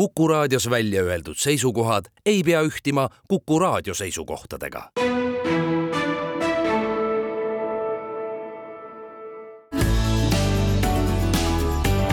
[0.00, 4.90] Kuku raadios välja öeldud seisukohad ei pea ühtima Kuku raadio seisukohtadega.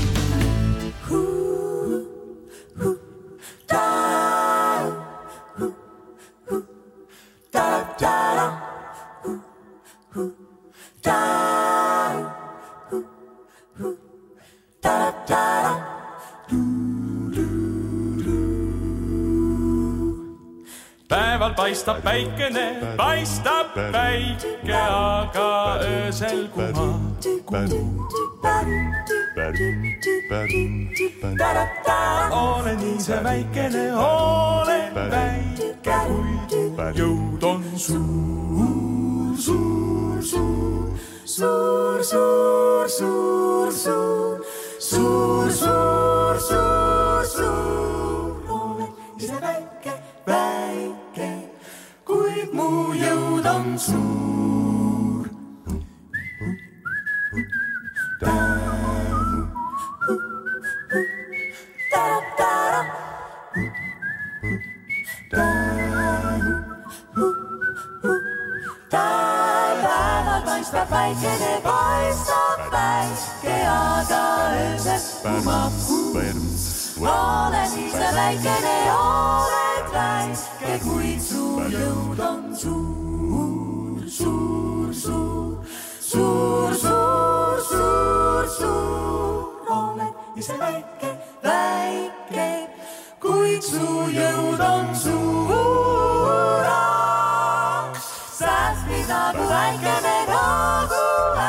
[21.55, 27.93] paistab päikene, paistab päike, aga öösel kumab kuu.
[32.31, 40.93] olen ise väikene, olen väike, kuid jõud on suur, suur, suur,
[41.25, 44.43] suur, suur, suur, suur,
[44.79, 49.93] suur, suur, suur, suur, olen ise väike,
[50.27, 50.72] väike,
[53.43, 55.29] jõud on suur.
[68.91, 74.23] päeval paistab päikene, paistab päike, aga
[74.55, 76.13] öösel kumab kuu.
[77.03, 81.79] olen ise väikene, oled väike, kuid 流
[82.17, 82.69] 浪族，
[84.09, 85.55] 族族
[86.01, 86.87] 族族
[87.61, 87.71] 族
[88.57, 88.61] 族，
[89.69, 89.99] 我們
[90.35, 90.61] 一齊嚟
[90.99, 91.03] 嘅
[91.43, 91.47] 嚟
[92.31, 92.37] 嘅，
[93.21, 93.23] 歸
[93.61, 93.71] 族
[94.07, 94.21] 流
[94.57, 95.07] 浪族，
[98.37, 100.25] 殺別那古愛嘅那
[100.87, 100.93] 古
[101.37, 101.41] 愛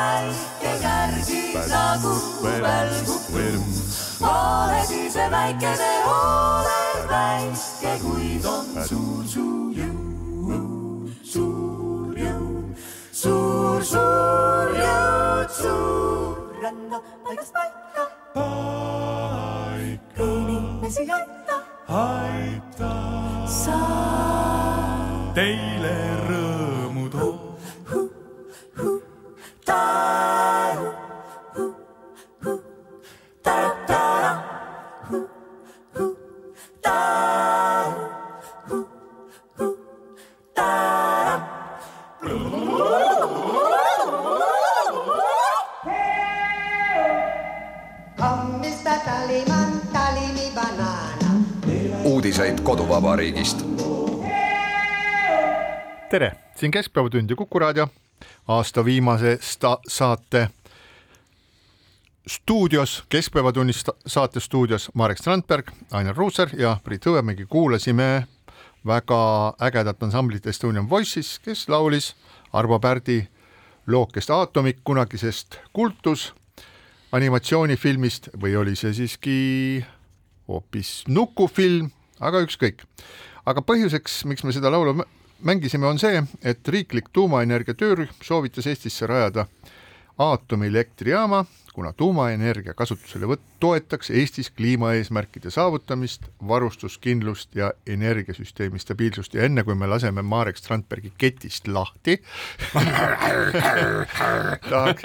[0.61, 1.29] 嘅日子，
[1.69, 2.03] 那古
[2.39, 2.65] 古愛
[3.05, 3.09] 古，
[4.21, 4.25] 我
[4.71, 6.54] 哋一齊嚟嘅。
[13.85, 18.03] Suur, suur jõud, suur rända paigast paika.
[18.33, 20.23] paika.
[20.25, 21.57] Inimesi aita,
[22.01, 22.91] aita.
[23.61, 23.79] Sa
[25.37, 25.95] teile
[26.29, 27.33] rõõmu too.
[29.65, 30.54] taru,
[52.35, 53.57] uudiseid koduvabariigist.
[56.09, 57.87] tere, siin Keskpäevatund ja Kuku raadio.
[58.47, 60.49] Aasta viimase sta- saate
[62.27, 67.45] stuudios, Keskpäevatunnis saate stuudios Marek Strandberg, Ainar Ruussaar ja Priit Hõbemägi.
[67.45, 68.27] Kuulasime
[68.85, 72.15] väga ägedat ansamblit Estonian Voices, kes laulis
[72.53, 73.27] Arvo Pärdi
[73.87, 76.33] lookest Aatomik kunagisest kultus
[77.11, 79.85] animatsioonifilmist või oli see siiski
[80.47, 82.85] hoopis nukufilm, aga ükskõik.
[83.45, 85.03] aga põhjuseks, miks me seda laulu
[85.45, 89.47] mängisime, on see, et riiklik tuumaenergia töörühm soovitas Eestisse rajada
[90.17, 91.45] aatomielektrijaama,
[91.75, 99.33] kuna tuumaenergia kasutuselevõtt toetaks Eestis kliimaeesmärkide saavutamist, varustuskindlust ja energiasüsteemi stabiilsust.
[99.35, 102.21] Ja enne kui me laseme Marek Strandbergi ketist lahti
[104.69, 105.03] tahaks,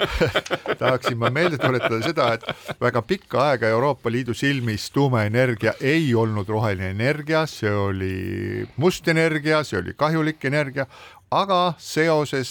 [0.79, 6.47] tahaksin ma meelde tuletada seda, et väga pikka aega Euroopa Liidu silmis tuumaenergia ei olnud
[6.47, 10.87] roheline energia, see oli must energia, see oli kahjulik energia,
[11.31, 12.49] aga seoses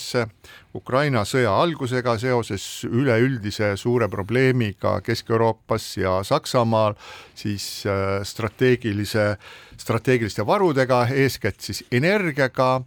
[0.74, 6.96] Ukraina sõja algusega, seoses üleüldise suure probleemiga Kesk-Euroopas ja Saksamaal,
[7.36, 9.34] siis äh, strateegilise,
[9.80, 12.80] strateegiliste varudega, eeskätt siis energiaga,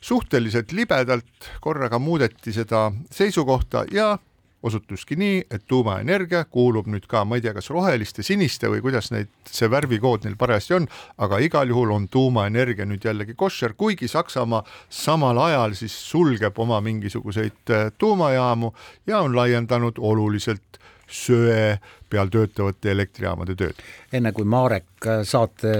[0.00, 4.14] suhteliselt libedalt korraga muudeti seda seisukohta ja
[4.62, 9.10] osutuski nii, et tuumaenergia kuulub nüüd ka, ma ei tea, kas roheliste, siniste või kuidas
[9.14, 14.08] neid, see värvikood neil parajasti on, aga igal juhul on tuumaenergia nüüd jällegi koššer, kuigi
[14.10, 18.72] Saksamaa samal ajal siis sulgeb oma mingisuguseid äh, tuumajaamu
[19.06, 20.80] ja on laiendanud oluliselt
[21.10, 21.78] söe
[22.10, 23.82] peal töötavate elektrijaamade tööd.
[24.12, 25.76] enne kui Marek äh, saate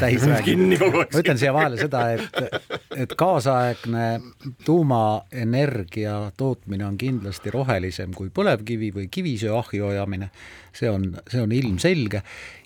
[0.00, 4.20] täis räägib, ma ütlen siia vahele seda, et, et kaasaegne
[4.64, 10.30] tuumaenergia tootmine on kindlasti rohelisem kui põlevkivi või kivisöe ahju ajamine.
[10.72, 12.22] see on, see on ilmselge.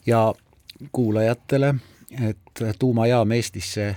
[0.06, 0.34] Ja
[0.92, 1.74] kuulajatele,
[2.20, 3.94] et tuumajaam Eestisse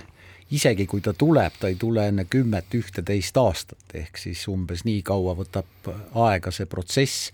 [0.50, 5.02] isegi kui ta tuleb, ta ei tule enne kümmet, ühteteist aastat, ehk siis umbes nii
[5.02, 7.30] kaua võtab aega see protsess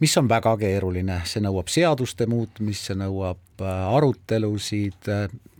[0.00, 5.10] mis on väga keeruline, see nõuab seaduste muutmist, see nõuab arutelusid,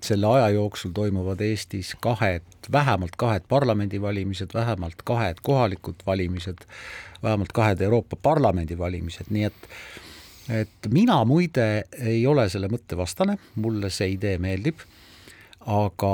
[0.06, 6.64] selle aja jooksul toimuvad Eestis kahed, vähemalt kahed parlamendivalimised, vähemalt kahed kohalikud valimised,
[7.22, 9.68] vähemalt kahed Euroopa Parlamendi valimised, nii et
[10.50, 14.80] et mina muide ei ole selle mõtte vastane, mulle see idee meeldib,
[15.70, 16.12] aga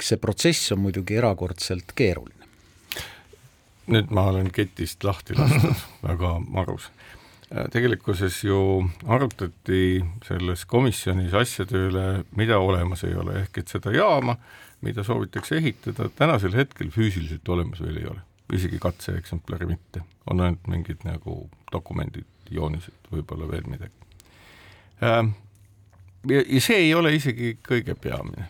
[0.00, 2.48] see protsess on muidugi erakordselt keeruline.
[3.86, 6.88] nüüd ma olen ketist lahti lastud väga marus.
[7.72, 8.58] Tegelikkuses ju
[9.06, 12.06] arutati selles komisjonis asjade üle,
[12.36, 14.36] mida olemas ei ole, ehk et seda jaama,
[14.84, 20.66] mida soovitakse ehitada, tänasel hetkel füüsiliselt olemas veel ei ole, isegi katseeksemplari mitte, on ainult
[20.72, 23.94] mingid nagu dokumendid, joonised, võib-olla veel midagi.
[25.00, 25.22] ja,
[26.40, 28.48] ja see ei ole isegi kõige peamine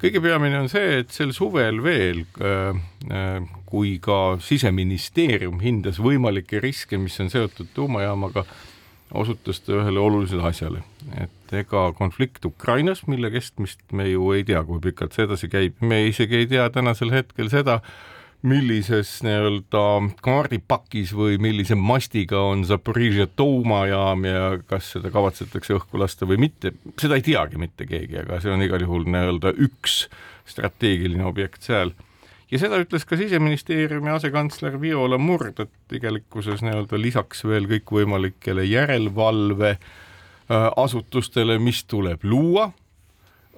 [0.00, 2.80] kõige peamine on see, et sel suvel veel, äh,
[3.10, 3.38] äh,
[3.68, 8.44] kui ka siseministeerium hindas võimalikke riske, mis on seotud tuumajaamaga,
[9.10, 10.84] osutas ta ühele olulisele asjale,
[11.18, 15.80] et ega konflikt Ukrainas, mille kestmist me ju ei tea, kui pikalt see edasi käib,
[15.82, 17.80] me isegi ei tea tänasel hetkel seda,
[18.42, 19.82] millises nii-öelda
[20.24, 26.72] kaardipakis või millise mastiga on Zaporižžja tuumajaam ja kas seda kavatsetakse õhku lasta või mitte,
[27.00, 30.06] seda ei teagi mitte keegi, aga see on igal juhul nii-öelda üks
[30.48, 31.92] strateegiline objekt seal.
[32.50, 39.74] ja seda ütles ka siseministeeriumi asekantsler Viola Murd, et tegelikkuses nii-öelda lisaks veel kõikvõimalikele järelevalve
[39.76, 42.70] äh, asutustele, mis tuleb luua,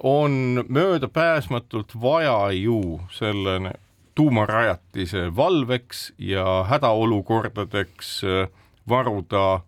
[0.03, 3.71] on möödapääsmatult vaja ju selle
[4.15, 8.49] tuumarajatise valveks ja hädaolukordadeks äh,
[8.89, 9.61] varuda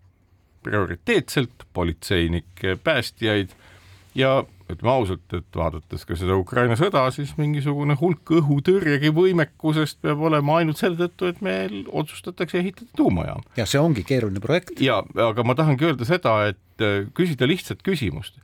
[0.62, 3.48] prioriteetselt politseinikke, päästjaid
[4.14, 10.24] ja ütleme ausalt, et vaadates ka seda Ukraina sõda, siis mingisugune hulk õhutõrjegi võimekusest peab
[10.26, 13.44] olema ainult selle tõttu, et meil otsustatakse ehitada tuumajaam.
[13.56, 14.80] ja see ongi keeruline projekt.
[14.82, 18.40] ja, aga ma tahangi öelda seda, et äh, küsida lihtsat küsimust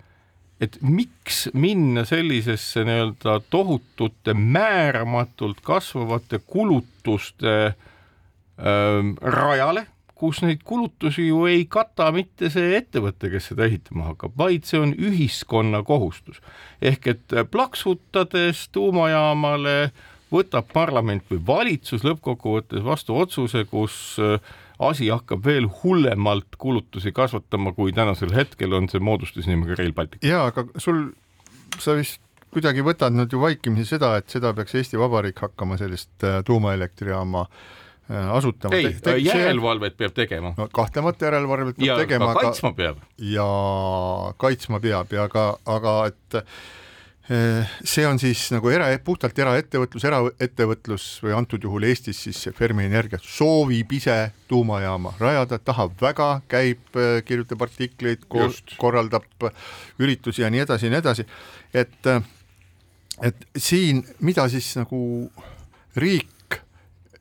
[0.63, 11.47] et miks minna sellisesse nii-öelda tohutute määramatult kasvavate kulutuste ähm, rajale, kus neid kulutusi ju
[11.51, 16.39] ei kata mitte see ettevõte, kes seda ehitama hakkab, vaid see on ühiskonna kohustus.
[16.83, 19.93] ehk et plaksutades tuumajaamale
[20.33, 24.39] võtab parlament või valitsus lõppkokkuvõttes vastu otsuse, kus äh,
[24.89, 30.25] asi hakkab veel hullemalt kulutusi kasvatama, kui tänasel hetkel on see moodustusnimega Rail Baltic.
[30.27, 31.09] ja aga sul,
[31.79, 32.21] sa vist
[32.53, 37.47] kuidagi võtad nüüd ju vaikimisi seda, et seda peaks Eesti Vabariik hakkama sellist äh, tuumaelektrijaama
[37.47, 38.77] äh, asutama.
[38.77, 40.53] ei, järelevalvet peab tegema.
[40.59, 42.31] no kahtlemata järelevalvet peab ja tegema.
[42.33, 43.03] ja kaitsma peab.
[43.33, 43.49] ja
[44.37, 46.43] kaitsma peab ja ka, aga et
[47.85, 53.21] see on siis nagu era, puhtalt eraettevõtlus, eraettevõtlus või antud juhul Eestis siis Fermi Energia
[53.23, 54.17] soovib ise
[54.51, 58.27] tuumajaama rajada, tahab väga, käib, eh, kirjutab artikleid,
[58.77, 59.49] korraldab
[60.03, 61.27] üritusi ja nii edasi ja nii edasi,
[61.75, 62.13] et
[63.23, 65.01] et siin, mida siis nagu
[65.97, 66.59] riik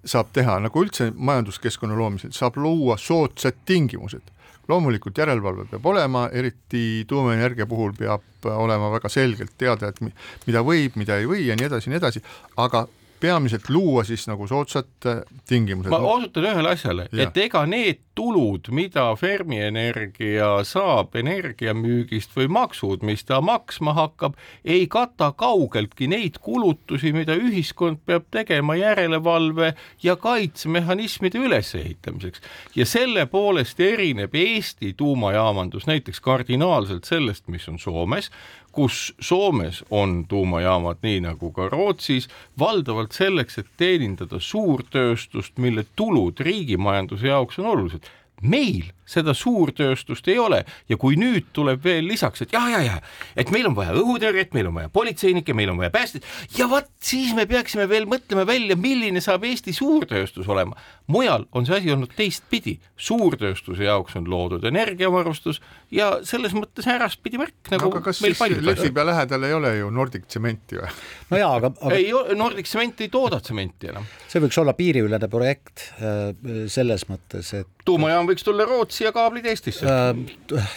[0.08, 4.32] saab teha, nagu üldse majanduskeskkonna loomisel, saab luua soodsad tingimused
[4.72, 10.02] loomulikult järelevalve peab olema, eriti tuumaenergia puhul peab olema väga selgelt teada, et
[10.48, 12.24] mida võib, mida ei või ja nii edasi ja nii edasi,
[12.64, 12.88] aga
[13.22, 15.92] peamiselt luua siis nagu soodsad äh, tingimused.
[15.94, 23.06] ma osutan ühele asjale, et ega need tulud, mida Fermi Energia saab energiamüügist või maksud,
[23.08, 24.36] mis ta maksma hakkab,
[24.66, 29.74] ei kata kaugeltki neid kulutusi, mida ühiskond peab tegema järelevalve
[30.04, 32.42] ja kaitsemehhanismide ülesehitamiseks.
[32.76, 38.32] ja selle poolest erineb Eesti tuumajaamandus näiteks kardinaalselt sellest, mis on Soomes,
[38.72, 46.40] kus Soomes on tuumajaamad nii nagu ka Rootsis, valdavalt selleks, et teenindada suurtööstust, mille tulud
[46.40, 48.08] riigimajanduse jaoks on olulised
[48.42, 52.98] meil seda suurtööstust ei ole ja kui nüüd tuleb veel lisaks, et ja, ja, ja,
[53.40, 56.90] et meil on vaja õhutõrjet, meil on vaja politseinikke, meil on vaja päästjaid ja vot
[57.04, 60.78] siis me peaksime veel mõtlema välja, milline saab Eesti suurtööstus olema.
[61.12, 65.60] mujal on see asi olnud teistpidi, suurtööstuse jaoks on loodud energiavarustus
[65.92, 70.28] ja selles mõttes äraspidi värk nagu aga kas siis Lepipea lähedal ei ole ju Nordic
[70.30, 70.92] tsementi või?
[71.34, 71.98] no jaa, aga, aga...
[71.98, 74.08] ei, Nordic tsement ei tooda tsementi enam.
[74.32, 76.32] see võiks olla piiriülene projekt äh,
[76.72, 80.76] selles mõttes, et tuumajaam võiks tulla Rootsi ja kaablid Eestisse äh,.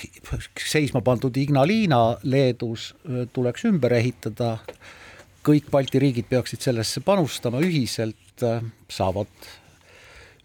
[0.61, 4.56] seisma pandud Ignalina Leedus äh, tuleks ümber ehitada,
[5.44, 9.50] kõik Balti riigid peaksid sellesse panustama ühiselt, äh, saavad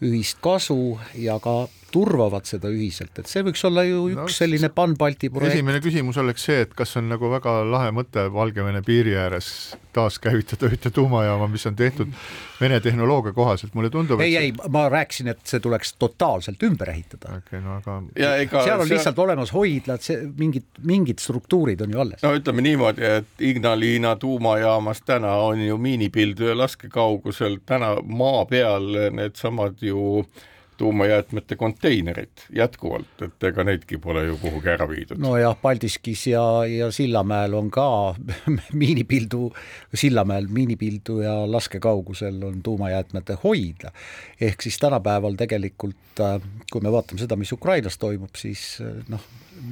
[0.05, 4.69] ühist kasu ja ka turvavad seda ühiselt, et see võiks olla ju üks No, selline
[4.73, 5.55] Pan-Balti projekt.
[5.55, 9.49] esimene küsimus oleks see, et kas on nagu väga lahe mõte Valgevene piiri ääres
[9.95, 12.11] taaskäivitada ühte tuumajaama, mis on tehtud
[12.59, 17.37] Vene tehnoloogia kohaselt, mulle tundub, ei, ei, ma rääkisin, et see tuleks totaalselt ümber ehitada.
[17.37, 21.81] okei okay,, no aga ja ega seal on lihtsalt olemas hoidlad, see mingid, mingid struktuurid
[21.85, 22.23] on ju alles.
[22.25, 29.79] no ütleme niimoodi, et Ignalina tuumajaamas täna on ju miinipilduja laskekaugusel täna maa peal needsamad
[29.81, 30.25] ju
[30.79, 35.19] tuumajäätmete konteinerid jätkuvalt, et ega neidki pole ju kuhugi ära viidud.
[35.19, 38.15] nojah, Paldiskis ja, ja Sillamäel on ka
[38.81, 39.51] miinipildu,
[39.93, 43.91] Sillamäel miinipildu ja laskekaugusel on tuumajäätmete hoidla.
[44.41, 49.27] ehk siis tänapäeval tegelikult, äh, kui me vaatame seda, mis Ukrainas toimub, siis äh, noh,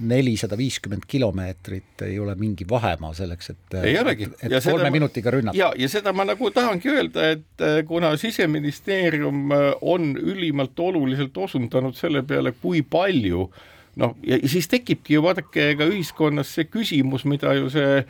[0.08, 4.30] nelisada viiskümmend kilomeetrit ei ole mingi vahemaa selleks, et ei olegi.
[4.42, 4.94] et, et kolme ma...
[4.94, 5.58] minutiga rünnata.
[5.58, 9.52] ja, ja seda ma nagu tahangi öelda, et äh, kuna siseministeerium
[9.82, 13.50] on ülimalt oluliselt osundanud selle peale, kui palju
[13.98, 18.02] noh, ja siis tekibki ju vaadake ka ühiskonnas see küsimus, mida ju see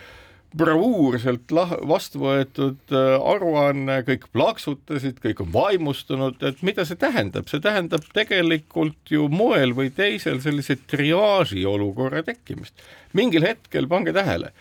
[0.55, 7.61] bravuurselt lah-, vastu võetud aruanne, kõik plaksutasid, kõik on vaimustunud, et mida see tähendab, see
[7.63, 12.73] tähendab tegelikult ju moel või teisel sellise triaaži olukorra tekkimist.
[13.13, 14.53] mingil hetkel, pange tähele,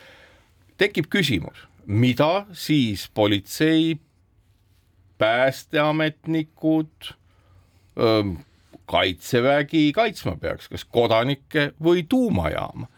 [0.79, 3.99] tekib küsimus, mida siis politsei,
[5.19, 7.15] päästeametnikud,
[8.87, 12.91] kaitsevägi kaitsma peaks, kas kodanikke või tuumajaama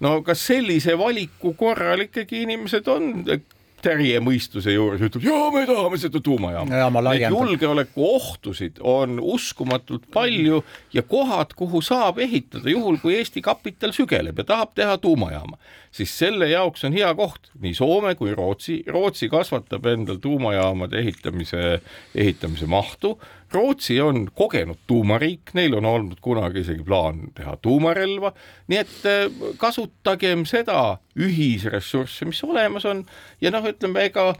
[0.00, 3.12] no kas sellise valiku korral ikkagi inimesed on
[3.86, 6.90] terje mõistuse juures, ütleb jaa, me tahame seda tuumajaama.
[7.06, 10.62] Neid julgeolekuohtusid on uskumatult palju
[10.96, 15.60] ja kohad, kuhu saab ehitada, juhul kui Eesti kapital sügeleb ja tahab teha tuumajaama,
[15.94, 18.80] siis selle jaoks on hea koht nii Soome kui Rootsi.
[18.90, 21.80] Rootsi kasvatab endal tuumajaamade ehitamise,
[22.14, 23.16] ehitamise mahtu
[23.52, 28.32] Rootsi on kogenud tuumariik, neil on olnud kunagi isegi plaan teha tuumarelva,
[28.68, 33.04] nii et kasutagem seda ühisressurssi, mis olemas on
[33.40, 34.32] ja noh, ütleme ega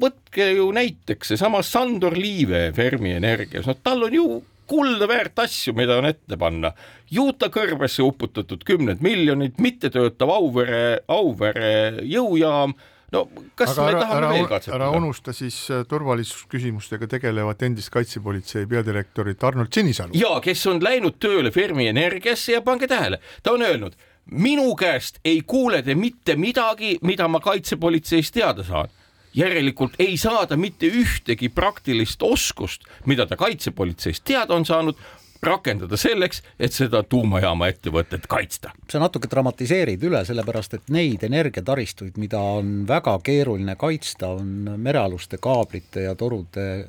[0.00, 4.26] võtke ju näiteks seesama Sandor Liive Fermi Energias, no tal on ju
[4.66, 6.72] kulda väärt asju, mida on ette panna.
[7.10, 12.74] juuta kõrbesse uputatud kümned miljonid, mittetöötav Auvere, Auvere jõujaam
[13.12, 13.22] no
[13.54, 14.78] kas aga me ära, tahame ära, veel katsetada?
[14.80, 20.18] ära unusta siis turvalisusküsimustega tegelevat endist kaitsepolitsei peadirektorit Arnold Sinisalu.
[20.18, 23.96] ja kes on läinud tööle Fermi Energiasse ja pange tähele, ta on öelnud,
[24.30, 28.90] minu käest ei kuule te mitte midagi, mida ma kaitsepolitseist teada saan
[29.36, 34.96] järelikult ei saada mitte ühtegi praktilist oskust, mida ta kaitsepolitseist teada on saanud,
[35.42, 38.72] rakendada selleks, et seda tuumajaama ettevõtet kaitsta.
[38.90, 45.38] sa natuke dramatiseerid üle, sellepärast et neid energiataristuid, mida on väga keeruline kaitsta, on merealuste
[45.42, 46.86] kaablite ja torude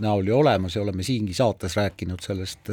[0.00, 2.70] näol ju olemas ja oleme siingi saates rääkinud sellest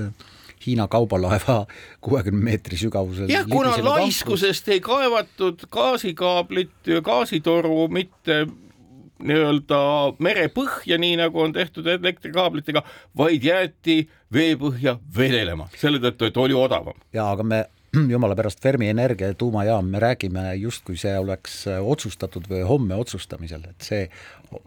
[0.66, 1.66] Hiina kaubalaeva
[2.06, 3.30] kuuekümne meetri sügavusel.
[3.30, 8.46] jah, kuna laiskusest ei kaevatud gaasikaablit ja gaasitoru mitte
[9.24, 9.80] nii-öelda
[10.24, 12.84] merepõhja, nii nagu on tehtud elektrikaablitega,
[13.18, 14.02] vaid jäeti
[14.34, 16.98] veepõhja vedelema, selle tõttu, et oli odavam.
[17.14, 17.66] jaa, aga me
[18.14, 23.64] jumala pärast Fermi Energia ja tuumajaam, me räägime justkui see oleks otsustatud või homme otsustamisel,
[23.72, 24.04] et see,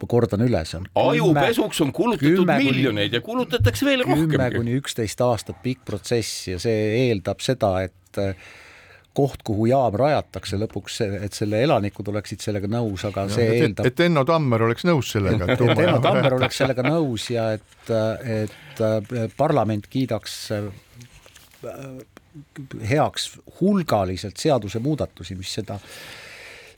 [0.08, 4.28] kordan üle, see on ajupesuks on kulutatud miljoneid ja kulutatakse veel rohkem.
[4.30, 8.22] kümme kuni üksteist aastat pikk protsess ja see eeldab seda, et
[9.16, 13.64] koht, kuhu jaam rajatakse lõpuks, et selle elanikud oleksid sellega nõus, aga ja, see et,
[13.66, 13.88] eeldab.
[13.90, 15.50] et Enno Tammer oleks nõus sellega.
[15.52, 17.92] et Enno Tammer oleks sellega nõus ja et,
[18.38, 18.82] et
[19.36, 20.38] parlament kiidaks
[22.88, 23.28] heaks
[23.60, 25.78] hulgaliselt seadusemuudatusi, mis seda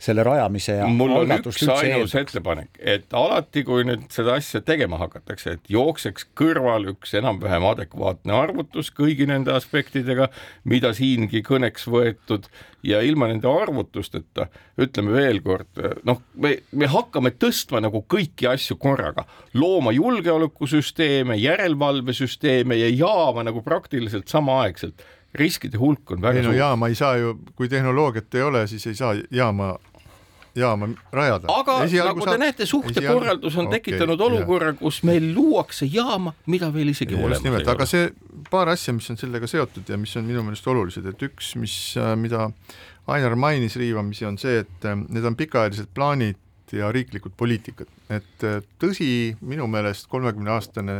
[0.04, 4.98] selle rajamise ja mul on üks ainus ettepanek, et alati, kui nüüd seda asja tegema
[5.00, 10.28] hakatakse, et jookseks kõrval üks enam-vähem adekvaatne arvutus kõigi nende aspektidega,
[10.68, 12.50] mida siingi kõneks võetud
[12.84, 14.48] ja ilma nende arvutusteta,
[14.80, 19.24] ütleme veel kord, noh, me, me hakkame tõstma nagu kõiki asju korraga,
[19.56, 25.04] looma julgeolekusüsteeme, järelevalvesüsteeme ja jaama nagu praktiliselt samaaegselt.
[25.34, 26.60] Riskide hulk on väga ei no suur.
[26.60, 29.72] jaama ei saa ju, kui tehnoloogiat ei ole, siis ei saa jaama
[30.54, 31.48] jaama rajada.
[31.50, 36.70] aga Esialgu nagu te näete, suhtekorraldus on okay, tekitanud olukorra, kus meil luuakse jaama, mida
[36.74, 37.90] veel isegi olemas ei aga ole.
[37.90, 38.08] see
[38.50, 41.76] paar asja, mis on sellega seotud ja mis on minu meelest olulised, et üks, mis,
[42.20, 42.48] mida
[43.10, 46.40] Ainar mainis riivamisi, on see, et need on pikaajalised plaanid
[46.72, 48.46] ja riiklikud poliitikad, et
[48.80, 49.08] tõsi,
[49.44, 50.98] minu meelest kolmekümne aastane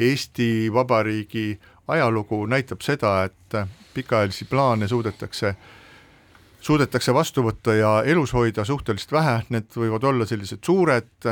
[0.00, 1.58] Eesti Vabariigi
[1.90, 3.56] ajalugu näitab seda, et
[3.94, 5.54] pikaajalisi plaane suudetakse
[6.60, 11.30] suudetakse vastu võtta ja elus hoida suhteliselt vähe, need võivad olla sellised suured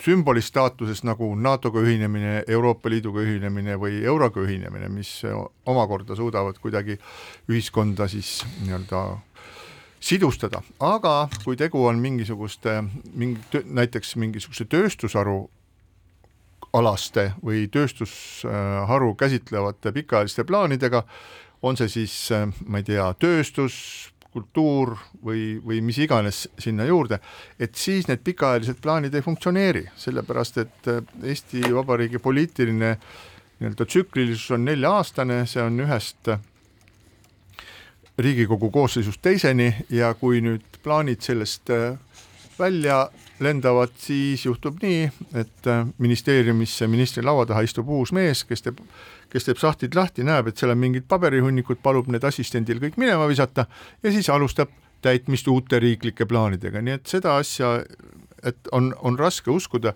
[0.00, 5.20] sümboli staatuses nagu NATO-ga ühinemine, Euroopa Liiduga ühinemine või euroga ühinemine, mis
[5.68, 6.96] omakorda suudavad kuidagi
[7.50, 9.02] ühiskonda siis nii-öelda
[10.00, 12.78] sidustada, aga kui tegu on mingisuguste,
[13.12, 15.42] mingi, näiteks mingisuguse tööstusharu
[16.72, 21.02] alaste või tööstusharu käsitlevate pikaajaliste plaanidega,
[21.62, 22.14] on see siis,
[22.66, 23.76] ma ei tea, tööstus,
[24.30, 24.94] kultuur
[25.26, 27.18] või, või mis iganes sinna juurde,
[27.58, 30.90] et siis need pikaajalised plaanid ei funktsioneeri, sellepärast et
[31.26, 32.94] Eesti Vabariigi poliitiline
[33.60, 36.30] nii-öelda tsüklilisus on nelja-aastane, see on ühest
[38.20, 41.96] Riigikogu koosseisust teiseni ja kui nüüd plaanid sellest äh,
[42.58, 43.06] välja
[43.40, 45.06] lendavad, siis juhtub nii,
[45.40, 48.80] et äh, ministeeriumisse ministri laua taha istub uus mees, kes teeb,
[49.32, 53.28] kes teeb sahtlid lahti, näeb, et seal on mingid paberihunnikud, palub need assistendil kõik minema
[53.30, 53.66] visata
[54.02, 57.78] ja siis alustab täitmist uute riiklike plaanidega, nii et seda asja,
[58.44, 59.94] et on, on raske uskuda,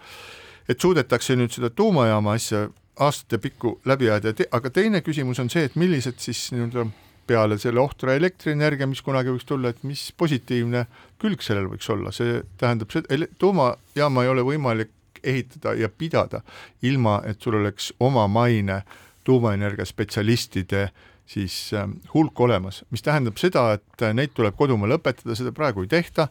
[0.69, 2.69] et suudetakse nüüd seda tuumajaama asja
[3.05, 6.87] aastate pikku läbi ajada, aga teine küsimus on see, et millised siis nii-öelda
[7.27, 10.85] peale selle ohtra elektrienergia, mis kunagi võiks tulla, et mis positiivne
[11.23, 14.93] külg sellel võiks olla, see tähendab seda, tuumajaama ei ole võimalik
[15.25, 16.43] ehitada ja pidada
[16.85, 18.83] ilma, et sul oleks omamaine
[19.25, 20.89] tuumaenergia spetsialistide
[21.27, 25.91] siis äh, hulk olemas, mis tähendab seda, et neid tuleb kodumaal õpetada, seda praegu ei
[25.91, 26.29] tehta.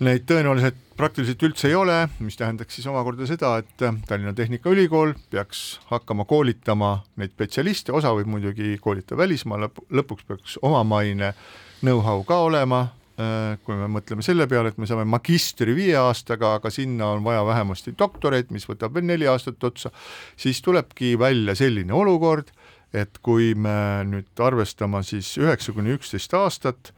[0.00, 5.80] Neid tõenäoliselt praktiliselt üldse ei ole, mis tähendaks siis omakorda seda, et Tallinna Tehnikaülikool peaks
[5.88, 6.90] hakkama koolitama
[7.20, 11.32] neid spetsialiste, osa võib muidugi koolitada välismaal, lõpuks peaks omamaine
[11.80, 12.82] know-how ka olema,
[13.16, 17.24] äh, kui me mõtleme selle peale, et me saame magistri viie aastaga, aga sinna on
[17.24, 19.92] vaja vähemasti doktoreid, mis võtab veel neli aastat otsa,
[20.36, 22.52] siis tulebki välja selline olukord,
[22.92, 26.92] et kui me nüüd arvestama siis üheksa kuni üksteist aastat,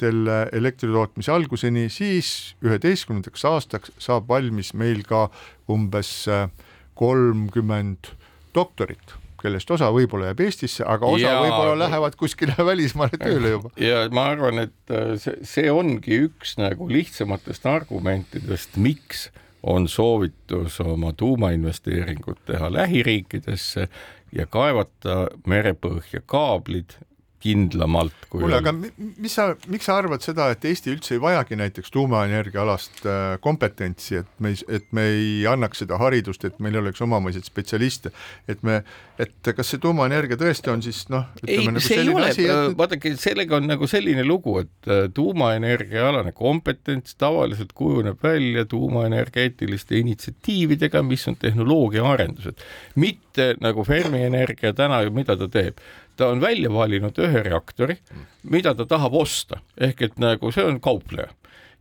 [0.00, 5.26] selle elektritootmise alguseni, siis üheteistkümnendaks aastaks saab valmis meil ka
[5.72, 6.48] umbes äh,
[6.96, 8.12] kolmkümmend
[8.56, 13.72] doktorit kellest osa võib-olla jääb Eestisse, aga osa võib-olla lähevad kuskile välismaale tööle juba.
[13.80, 19.28] ja ma arvan, et äh, see, see ongi üks nagu lihtsamatest argumentidest, miks
[19.66, 23.88] on soovitus oma tuumainvesteeringud teha lähiriikidesse
[24.36, 26.96] ja kaevata merepõhja kaablid
[27.46, 28.26] kindlamalt.
[28.30, 32.62] kuule, aga mis sa, miks sa arvad seda, et Eesti üldse ei vajagi näiteks tuumaenergia
[32.64, 37.46] alast äh, kompetentsi, et me et me ei annaks seda haridust, et meil oleks omamaiseid
[37.46, 38.12] spetsialiste,
[38.50, 38.80] et me,
[39.22, 43.14] et kas see tuumaenergia tõesti on siis noh, ütleme ei, nagu selline asi, et vaadake,
[43.20, 51.02] sellega on nagu selline lugu, et äh, tuumaenergia alane kompetents tavaliselt kujuneb välja tuumaenergeetiliste initsiatiividega,
[51.06, 52.66] mis on tehnoloogiaarendused,
[53.02, 55.80] mitte nagu Fermi Energia täna ju, mida ta teeb
[56.16, 57.98] ta on välja valinud ühe reaktori,
[58.50, 61.30] mida ta tahab osta, ehk et nagu see on kaupleja.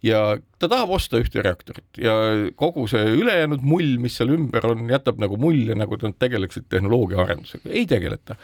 [0.06, 1.88] Ja ta tahab osta ühte reaktorit.
[1.98, 2.14] Ja
[2.60, 7.24] kogu see ülejäänud mull, mis seal ümber on, jätab nagu mulje, nagu nad tegeleksid tehnoloogia
[7.24, 8.36] arendusega, ei tegeleta.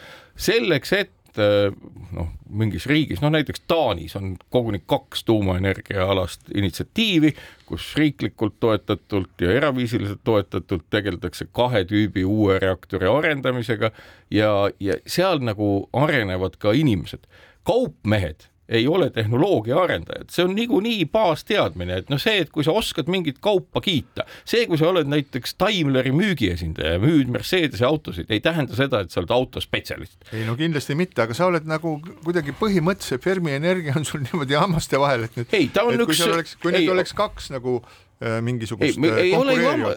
[0.42, 1.72] selleks, et Äh,
[2.12, 7.32] noh, mingis riigis, noh näiteks Taanis on koguni kaks tuumaenergia alast initsiatiivi,
[7.66, 13.94] kus riiklikult toetatult ja eraviisiliselt toetatult tegeldakse kahe tüübi uue reaktori arendamisega
[14.32, 17.24] ja, ja seal nagu arenevad ka inimesed.
[17.64, 22.76] kaupmehed ei ole tehnoloogia arendajad, see on niikuinii baasteadmine, et noh, see, et kui sa
[22.78, 28.32] oskad mingit kaupa kiita, see, kui sa oled näiteks Daimleri müügiesindaja ja müüd Mercedese autosid,
[28.32, 30.20] ei tähenda seda, et sa oled autospetsialist.
[30.32, 34.60] ei no kindlasti mitte, aga sa oled nagu kuidagi põhimõtteliselt Fermi Energia on sul niimoodi
[34.64, 37.82] hammaste vahel, et nüüd, ei, ta on üks, kui, kui neid oleks kaks nagu
[38.42, 39.92] mingisugust ei, ei ole ju ammu,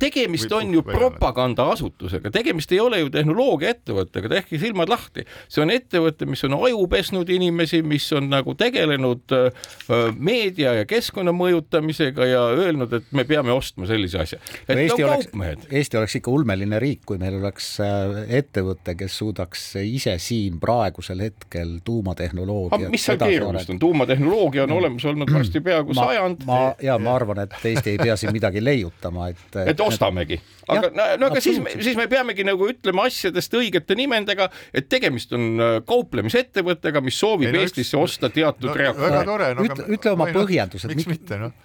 [0.00, 5.24] tegemist on ju propagandaasutusega, tegemist ei ole ju tehnoloogiaettevõttega, tehke silmad lahti.
[5.48, 9.70] see on ettevõte, mis on aju pesnud inimesi, mis on nagu tegelenud äh,
[10.18, 14.40] meedia ja keskkonna mõjutamisega ja öelnud, et me peame ostma sellise asja.
[14.66, 19.18] et no, Eesti, oleks, Eesti oleks ikka ulmeline riik, kui meil oleks äh, ettevõte, kes
[19.22, 25.60] suudaks ise siin praegusel hetkel tuumatehnoloogiat mis seal keerulist on, tuumatehnoloogia on olemas olnud varsti
[25.64, 26.44] peaaegu sajand.
[26.46, 29.58] ma ja ma arvan, et Eesti ei pea siin midagi leiutama, et.
[29.72, 33.96] et ostamegi, aga ja, no, no aga siis, siis me peamegi nagu ütlema asjadest õigete
[33.98, 38.04] nimedega, et tegemist on äh, kauplemisettevõttega, mis soovib ei, no, Eestisse üks...
[38.04, 39.66] osta teatud no, tore no,.
[39.66, 40.94] ütle, ütle oma põhjendused.
[40.94, 41.56] miks mitte, noh.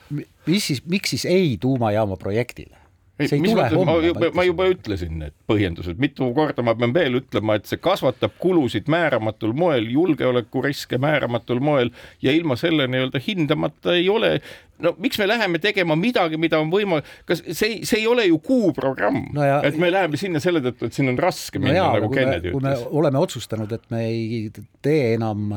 [0.50, 2.86] mis siis, miks siis ei tuumajaama projektile?
[3.20, 7.20] ei, mis mõttes, ma juba, ma juba ütlesin need põhjendused, mitu korda ma pean veel
[7.22, 11.94] ütlema, et see kasvatab kulusid määramatul moel, julgeolekuriske määramatul moel
[12.26, 14.34] ja ilma selle nii-öelda hindamata ei ole
[14.84, 18.40] no miks me läheme tegema midagi, mida on võimalik, kas see, see ei ole ju
[18.44, 21.94] kuuprogramm No et me läheme sinna selle tõttu, et siin on raske no minna jaa,
[22.00, 22.88] nagu Kennedy kui me ütles.
[23.02, 24.52] oleme otsustanud, et me ei
[24.86, 25.48] tee enam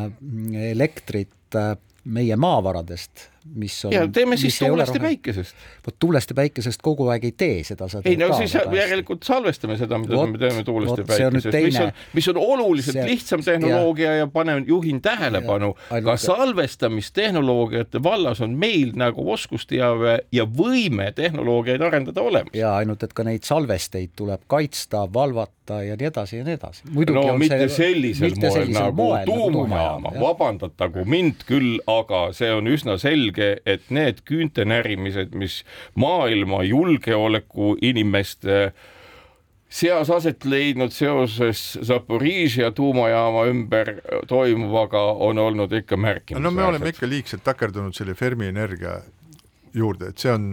[0.70, 1.58] elektrit
[2.08, 5.56] meie maavaradest, mis on ja teeme siis tuulest ja päikesest.
[5.86, 9.98] vot tuulest ja päikesest kogu aeg ei tee seda, ei no siis järelikult salvestame seda,
[9.98, 14.16] mida me teeme tuulest ja päikesest, mis on mis on oluliselt see- lihtsam tehnoloogia ja,
[14.16, 22.22] ja panen, juhin tähelepanu, ka salvestamistehnoloogiate vallas on meil nagu oskusteave ja võime tehnoloogiaid arendada
[22.22, 22.54] olemas.
[22.54, 26.82] ja ainult, et ka neid salvesteid tuleb kaitsta, valvata ja nii edasi ja nii edasi.
[27.12, 32.50] no mitte see, sellisel mitte moel sellisel nagu moel tuumajaama, vabandatagu mind küll, aga see
[32.54, 35.62] on üsna selge, et need küünte närimised, mis
[35.94, 38.72] maailma julgeoleku inimeste
[39.68, 43.92] seas aset leidnud seoses Zaporižia tuumajaama ümber
[44.28, 45.96] toimuvaga on olnud ikka
[46.40, 49.00] no me oleme ikka liigselt takerdunud selle Fermi energia
[49.74, 50.46] juurde, et see on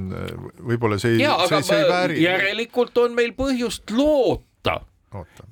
[0.68, 2.20] võib-olla see see, see ei vääri.
[2.24, 4.55] järelikult on meil põhjust loota oota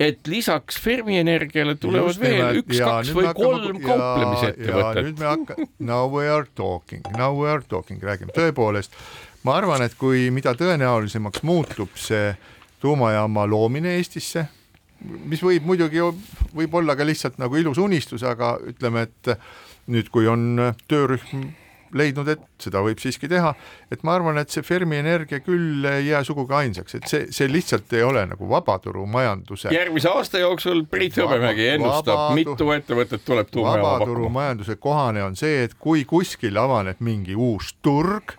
[0.00, 5.30] et lisaks Fermi energiale tulevad Just veel üks, kaks või hakkame- kolm kauplemisettevõtet nüüd me
[5.30, 8.34] hakka-, now we are talking, now we are talking, räägime.
[8.36, 8.92] Tõepoolest,
[9.44, 12.34] ma arvan, et kui, mida tõenäolisemaks muutub see
[12.84, 14.46] tuumajaama loomine Eestisse,
[15.24, 16.00] mis võib muidugi
[16.54, 19.36] võib olla ka lihtsalt nagu ilus unistus, aga ütleme, et
[19.92, 21.50] nüüd, kui on töörühm
[21.94, 23.54] leidnud, et seda võib siiski teha,
[23.92, 27.50] et ma arvan, et see Fermi energia küll ei jää sugugi ainsaks, et see, see
[27.50, 33.50] lihtsalt ei ole nagu vabaturumajanduse järgmise aasta jooksul Priit Hõbemägi ennustab Vabadu-, mitu ettevõtet tuleb
[33.50, 33.98] tuumajaama pakkuma.
[33.98, 38.36] vabaturumajanduse kohane on see, et kui kuskil avaneb mingi uus turg,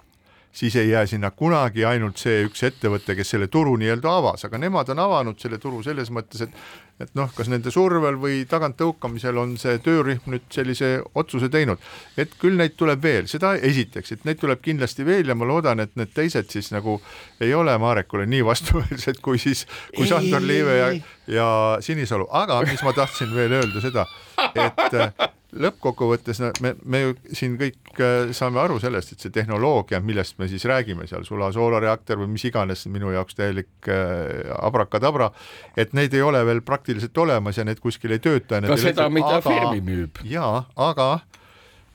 [0.56, 4.60] siis ei jää sinna kunagi ainult see üks ettevõte, kes selle turu nii-öelda avas, aga
[4.62, 6.56] nemad on avanud selle turu selles mõttes, et
[7.04, 11.82] et noh, kas nende survel või taganttõukamisel on see töörühm nüüd sellise otsuse teinud,
[12.16, 15.84] et küll neid tuleb veel, seda esiteks, et neid tuleb kindlasti veel ja ma loodan,
[15.84, 17.02] et need teised siis nagu
[17.44, 19.66] ei ole Marekule nii vastumeelsed kui siis,
[19.96, 20.92] kui Sandor Liive ja,
[21.36, 21.50] ja
[21.84, 24.08] Sinisalu, aga mis ma tahtsin veel öelda seda,
[24.56, 30.40] et lõppkokkuvõttes me, me ju siin kõik äh, saame aru sellest, et see tehnoloogia, millest
[30.42, 35.32] me siis räägime seal, sula-soolareaktor või mis iganes, minu jaoks täielik äh, abrakadabra,
[35.78, 38.62] et neid ei ole veel praktiliselt olemas ja need kuskil ei tööta.
[38.62, 40.24] ka seda, mida Fermi müüb.
[40.30, 41.10] jaa, aga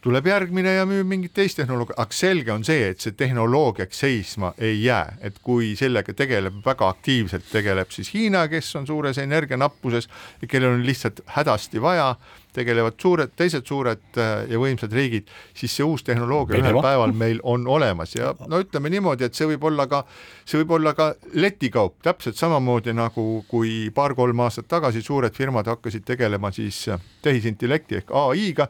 [0.00, 4.52] tuleb järgmine ja müüb mingit teist tehnoloogiat, aga selge on see, et see tehnoloogiaks seisma
[4.58, 10.08] ei jää, et kui sellega tegeleb väga aktiivselt, tegeleb siis Hiina, kes on suures energianappuses
[10.42, 12.14] ja kellel on lihtsalt hädasti vaja,
[12.52, 17.40] tegelevad suured, teised suured äh, ja võimsad riigid, siis see uus tehnoloogia ühel päeval meil
[17.46, 18.14] on olemas.
[18.16, 20.02] Ja no ütleme niimoodi, et see võib olla ka,
[20.44, 26.06] see võib olla ka letikaup, täpselt samamoodi nagu kui paar-kolm aastat tagasi suured firmad hakkasid
[26.08, 26.86] tegelema siis
[27.22, 28.66] tehisintellekti ehk ai-ga,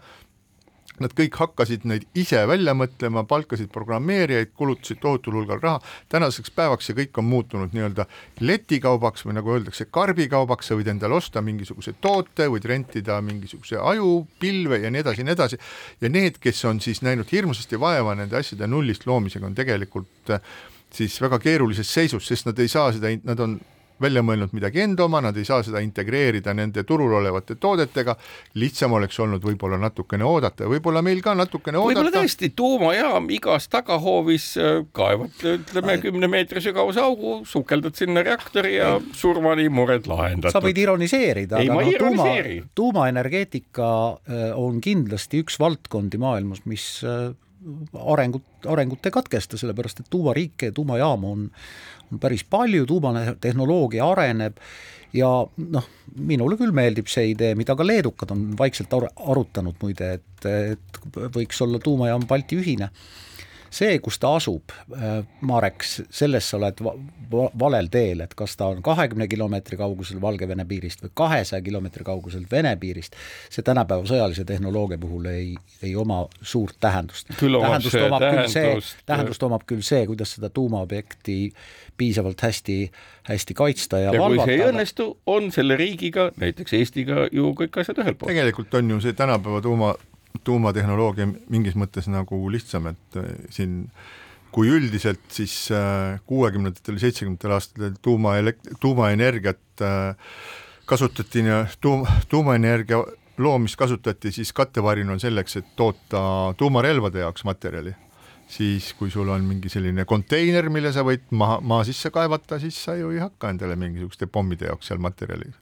[1.01, 5.81] Nad kõik hakkasid neid ise välja mõtlema, palkasid programmeerijaid, kulutasid tohutul hulgal raha,
[6.13, 8.07] tänaseks päevaks see kõik on muutunud nii-öelda
[8.45, 14.83] letikaubaks või nagu öeldakse, karbikaubaks, sa võid endale osta mingisuguse toote, võid rentida mingisuguse ajupilve
[14.85, 15.61] ja nii edasi ja nii edasi,
[16.01, 20.45] ja need, kes on siis näinud hirmsasti vaeva nende asjade nullist loomisega, on tegelikult äh,
[20.93, 23.61] siis väga keerulises seisus, sest nad ei saa seda, nad on
[24.01, 28.17] välja mõelnud midagi enda oma, nad ei saa seda integreerida nende turul olevate toodetega,
[28.61, 32.25] lihtsam oleks olnud võib-olla natukene oodata ja võib-olla meil ka natukene võib-olla oodata.
[32.25, 38.95] tõesti tuumajaam igas tagahoovis äh, kaevad, ütleme kümne meetri sügavuse augu, sukeldad sinna reaktori ja
[39.17, 40.83] surmani mured sa lahendatud võid.
[40.87, 42.31] ironiseerida, aga ma ei no, tuuma
[42.81, 47.31] tuumaenergeetika äh, on kindlasti üks valdkondi maailmas, mis äh,
[48.14, 51.49] arengut, arengut ei katkesta, sellepärast et tuumariike ja tuumajaamu on,
[52.12, 54.61] on päris palju, tuumatehnoloogia areneb
[55.16, 55.31] ja
[55.77, 60.46] noh, minule küll meeldib see idee, mida ka leedukad on vaikselt ar arutanud muide, et,
[60.46, 62.90] et võiks olla tuumajaam Balti ühine
[63.71, 64.75] see, kus ta asub,
[65.41, 66.95] Marek, selles sa oled va
[67.31, 72.05] va valel teel, et kas ta on kahekümne kilomeetri kaugusel Valgevene piirist või kahesaja kilomeetri
[72.07, 73.17] kaugusel Vene piirist,
[73.53, 77.31] see tänapäeva sõjalise tehnoloogia puhul ei, ei oma suurt tähendust.
[77.39, 81.39] Tähendust see omab küll see tähendust-, tähendust omab küll see, kuidas seda tuumaobjekti
[82.01, 82.79] piisavalt hästi,
[83.29, 84.69] hästi kaitsta ja, ja kui valvata see ei.
[84.73, 88.33] õnnestu, on selle riigiga, näiteks Eestiga ju kõik asjad ühel pool.
[88.33, 89.95] tegelikult on ju see tänapäeva tuuma,
[90.45, 93.85] tuumatehnoloogia mingis mõttes nagu lihtsam, et äh, siin
[94.55, 100.35] kui üldiselt siis äh, kuuekümnendatel seitsmekümnendatel aastatel tuumaelekt-, tuumaenergiat äh,
[100.90, 101.45] kasutati,
[101.81, 103.05] tuum-, tuumaenergia
[103.40, 106.23] loomist kasutati siis kattevarina selleks, et toota
[106.57, 107.95] tuumarelvade jaoks materjali.
[108.51, 112.75] Siis kui sul on mingi selline konteiner, mille sa võid maha, maa sisse kaevata, siis
[112.83, 115.53] sa ju ei hakka endale mingisuguste pommide jaoks seal materjali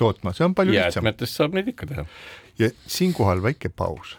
[0.00, 1.04] tootma, see on palju lihtsam.
[1.04, 2.06] jäätmetest saab neid ikka teha.
[2.58, 4.18] ja siinkohal väike paus.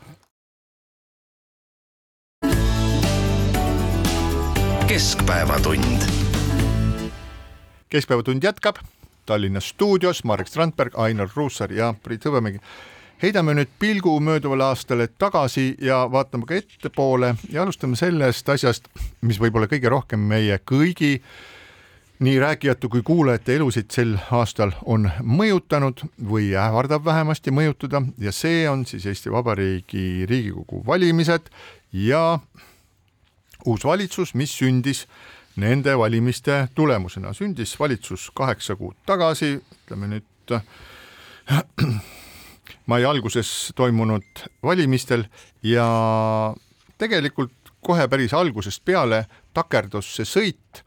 [4.88, 6.02] Keskpäevatund.
[7.90, 8.82] keskpäevatund jätkab
[9.26, 12.60] Tallinna stuudios Marek Strandberg, Ainar Ruussaar ja Priit Hõbemägi.
[13.22, 18.88] heidame nüüd pilgu mööduvale aastale tagasi ja vaatame ka ettepoole ja alustame sellest asjast,
[19.22, 21.22] mis võib-olla kõige rohkem meie kõigi
[22.22, 28.68] nii rääkijate kui kuulajate elusid sel aastal on mõjutanud või ähvardab vähemasti mõjutada ja see
[28.70, 31.50] on siis Eesti Vabariigi Riigikogu valimised
[31.94, 32.40] ja
[33.66, 35.08] uus valitsus, mis sündis
[35.56, 37.34] nende valimiste tulemusena.
[37.34, 40.56] sündis valitsus kaheksa kuud tagasi, ütleme nüüd
[42.92, 45.26] mai alguses toimunud valimistel
[45.64, 45.90] ja
[46.98, 50.86] tegelikult kohe päris algusest peale takerdus see sõit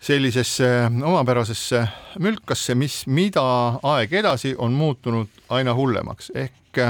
[0.00, 0.68] sellisesse
[1.04, 3.42] omapärasesse mülkasse, mis, mida
[3.82, 6.32] aeg edasi on muutunud aina hullemaks.
[6.34, 6.80] Ehk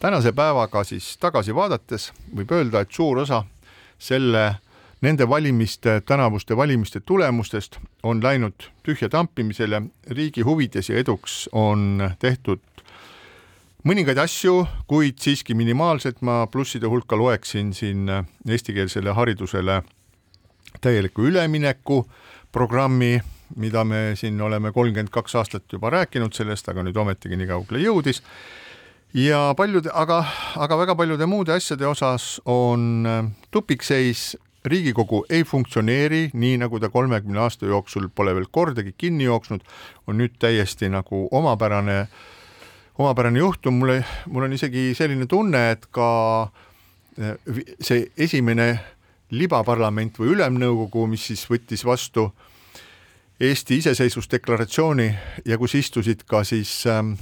[0.00, 3.44] tänase päevaga siis tagasi vaadates võib öelda, et suur osa
[3.98, 4.54] selle,
[5.00, 12.62] nende valimiste, tänavuste valimiste tulemustest on läinud tühja tampimisele, riigi huvides ja eduks on tehtud
[13.86, 18.10] mõningaid asju, kuid siiski minimaalselt, ma plusside hulka loeksin siin
[18.48, 19.82] eestikeelsele haridusele
[20.80, 22.02] täieliku ülemineku
[22.52, 23.18] programmi,
[23.56, 27.84] mida me siin oleme kolmkümmend kaks aastat juba rääkinud sellest, aga nüüd ometigi nii kaugele
[27.84, 28.22] jõudis.
[29.14, 30.24] ja paljude, aga,
[30.56, 33.06] aga väga paljude muude asjade osas on
[33.50, 34.36] tupikseis,
[34.68, 39.62] Riigikogu ei funktsioneeri nii, nagu ta kolmekümne aasta jooksul pole veel kordagi kinni jooksnud,
[40.06, 42.08] on nüüd täiesti nagu omapärane,
[42.98, 46.08] omapärane juhtum, mulle, mul on isegi selline tunne, et ka
[47.80, 48.68] see esimene
[49.30, 52.30] libaparlament või ülemnõukogu, mis siis võttis vastu
[53.40, 55.08] Eesti iseseisvusdeklaratsiooni
[55.46, 57.12] ja kus istusid ka siis ähm,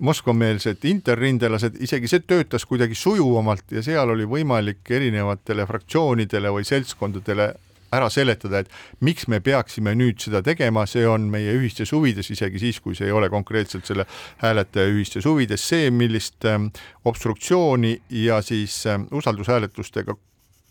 [0.00, 7.50] Moskva-meelsed interrindelased, isegi see töötas kuidagi sujuvamalt ja seal oli võimalik erinevatele fraktsioonidele või seltskondadele
[7.92, 8.70] ära seletada, et
[9.04, 13.08] miks me peaksime nüüd seda tegema, see on meie ühistes huvides, isegi siis, kui see
[13.08, 14.06] ei ole konkreetselt selle
[14.42, 16.68] hääletaja ühistes huvides, see, millist ähm,
[17.08, 20.16] obstruktsiooni ja siis ähm, usaldushääletustega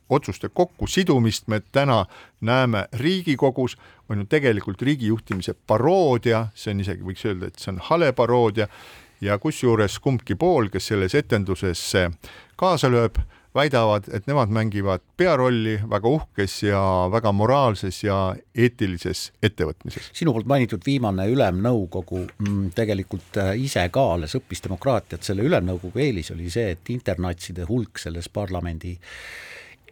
[0.09, 2.05] otsuste kokkusidumist me täna
[2.41, 3.77] näeme Riigikogus,
[4.09, 8.67] on ju tegelikult riigijuhtimise paroodia, see on isegi, võiks öelda, et see on hale paroodia
[9.21, 11.81] ja kusjuures kumbki pool, kes selles etenduses
[12.55, 13.17] kaasa lööb,
[13.57, 20.11] väidavad, et nemad mängivad pearolli väga uhkes ja väga moraalses ja eetilises ettevõtmises.
[20.13, 26.51] sinu poolt mainitud viimane ülemnõukogu mm, tegelikult äh, ise kaalas õppisdemokraatiat, selle ülemnõukogu eelis oli
[26.53, 28.93] see, et internatside hulk selles parlamendi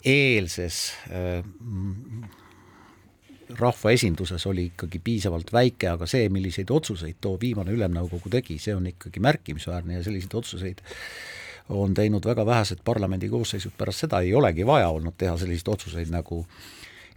[0.06, 1.42] eelses äh,
[3.60, 8.88] rahvaesinduses oli ikkagi piisavalt väike, aga see, milliseid otsuseid too viimane ülemnõukogu tegi, see on
[8.90, 10.82] ikkagi märkimisväärne ja selliseid otsuseid
[11.76, 16.12] on teinud väga vähesed parlamendi koosseisud, pärast seda ei olegi vaja olnud teha selliseid otsuseid
[16.14, 16.44] nagu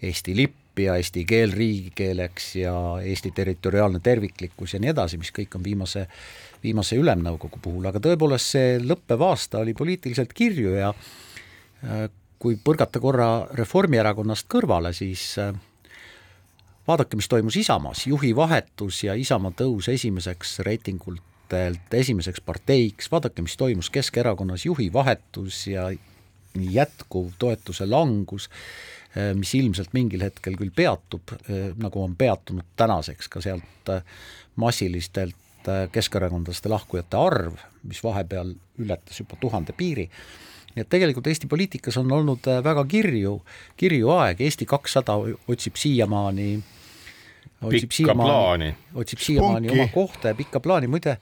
[0.03, 5.57] Eesti lipp ja eesti keel riigikeeleks ja Eesti territoriaalne terviklikkus ja nii edasi, mis kõik
[5.59, 6.05] on viimase,
[6.63, 10.93] viimase ülemnõukogu puhul, aga tõepoolest see lõppev aasta oli poliitiliselt kirju ja
[12.39, 15.55] kui põrgata korra Reformierakonnast kõrvale, siis äh,
[16.89, 23.57] vaadake, mis toimus Isamaas, juhi vahetus ja Isamaa tõus esimeseks reitingutelt esimeseks parteiks, vaadake, mis
[23.59, 25.89] toimus Keskerakonnas, juhi vahetus ja
[26.59, 28.49] jätkuv toetuse langus,
[29.17, 33.95] äh, mis ilmselt mingil hetkel küll peatub, äh, nagu on peatunud tänaseks ka sealt
[34.57, 35.37] massilistelt
[35.93, 40.07] keskerakondlaste lahkujate arv, mis vahepeal ületas juba tuhande piiri
[40.75, 43.39] nii et tegelikult Eesti poliitikas on olnud äh, väga kirju,
[43.77, 45.17] kirju aeg, Eesti kakssada
[45.49, 46.51] otsib siiamaani
[47.63, 51.17] otsib siiamaani, otsib siiamaani oma kohta ja pikka plaani, muide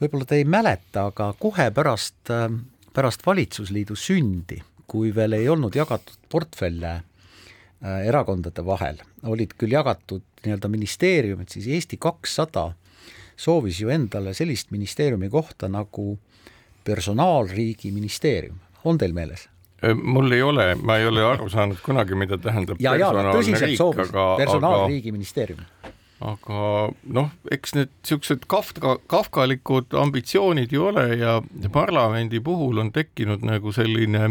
[0.00, 2.48] võib-olla te ei mäleta, aga kohe pärast, äh,
[2.94, 10.24] pärast valitsusliidu sündi, kui veel ei olnud jagatud portfelle äh, erakondade vahel, olid küll jagatud
[10.44, 12.72] nii-öelda ministeeriumid, siis Eesti kakssada
[13.36, 16.16] soovis ju endale sellist ministeeriumi kohta nagu
[16.86, 19.48] personaalriigi ministeerium on teil meeles?
[20.02, 24.12] mul ei ole, ma ei ole aru saanud kunagi, mida tähendab ja, ja tõsiselt soovis
[24.40, 25.60] personaalriigi ministeerium.
[26.24, 26.60] aga
[27.18, 31.40] noh, eks need niisugused Kafka, kafkalikud ambitsioonid ju ole ja
[31.72, 34.30] parlamendi puhul on tekkinud nagu selline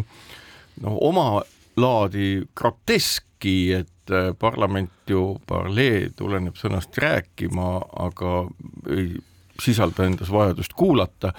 [0.81, 1.43] noh, oma
[1.77, 7.69] laadi groteski, et äh, parlament ju parlee tuleneb sõnast rääkima,
[8.07, 8.47] aga
[8.95, 9.13] ei
[9.61, 11.33] sisalda endas vajadust kuulata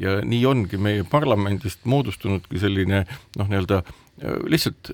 [0.00, 3.04] ja nii ongi meie parlamendist moodustunudki selline
[3.38, 4.92] noh, nii-öelda äh, lihtsalt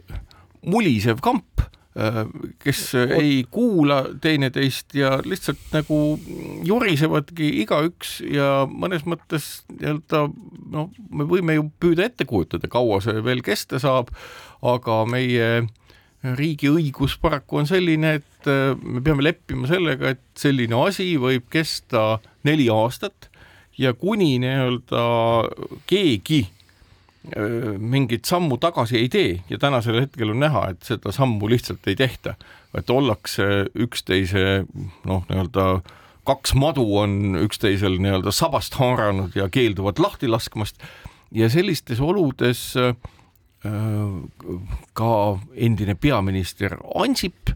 [0.67, 1.63] mulisev kamp,
[1.99, 2.25] äh,
[2.63, 6.01] kes ei kuula teineteist ja lihtsalt nagu
[6.67, 10.27] jurisevadki igaüks ja mõnes mõttes nii-öelda
[10.75, 14.13] noh, me võime ju püüda ette kujutada, kaua see veel kesta saab,
[14.67, 15.67] aga meie
[16.35, 21.47] riigi õigus paraku on selline, et äh, me peame leppima sellega, et selline asi võib
[21.53, 22.17] kesta
[22.47, 23.31] neli aastat
[23.79, 25.03] ja kuni nii-öelda
[25.87, 31.49] keegi äh, mingit sammu tagasi ei tee ja tänasel hetkel on näha, et seda sammu
[31.49, 32.35] lihtsalt ei tehta,
[32.77, 34.65] et ollakse üksteise
[35.05, 35.81] noh, nii-öelda
[36.27, 40.81] kaks madu on üksteisel nii-öelda sabast haaranud ja keelduvad lahti laskmast.
[41.35, 42.95] Ja sellistes oludes äh,
[44.95, 45.13] ka
[45.55, 47.51] endine peaminister Ansip,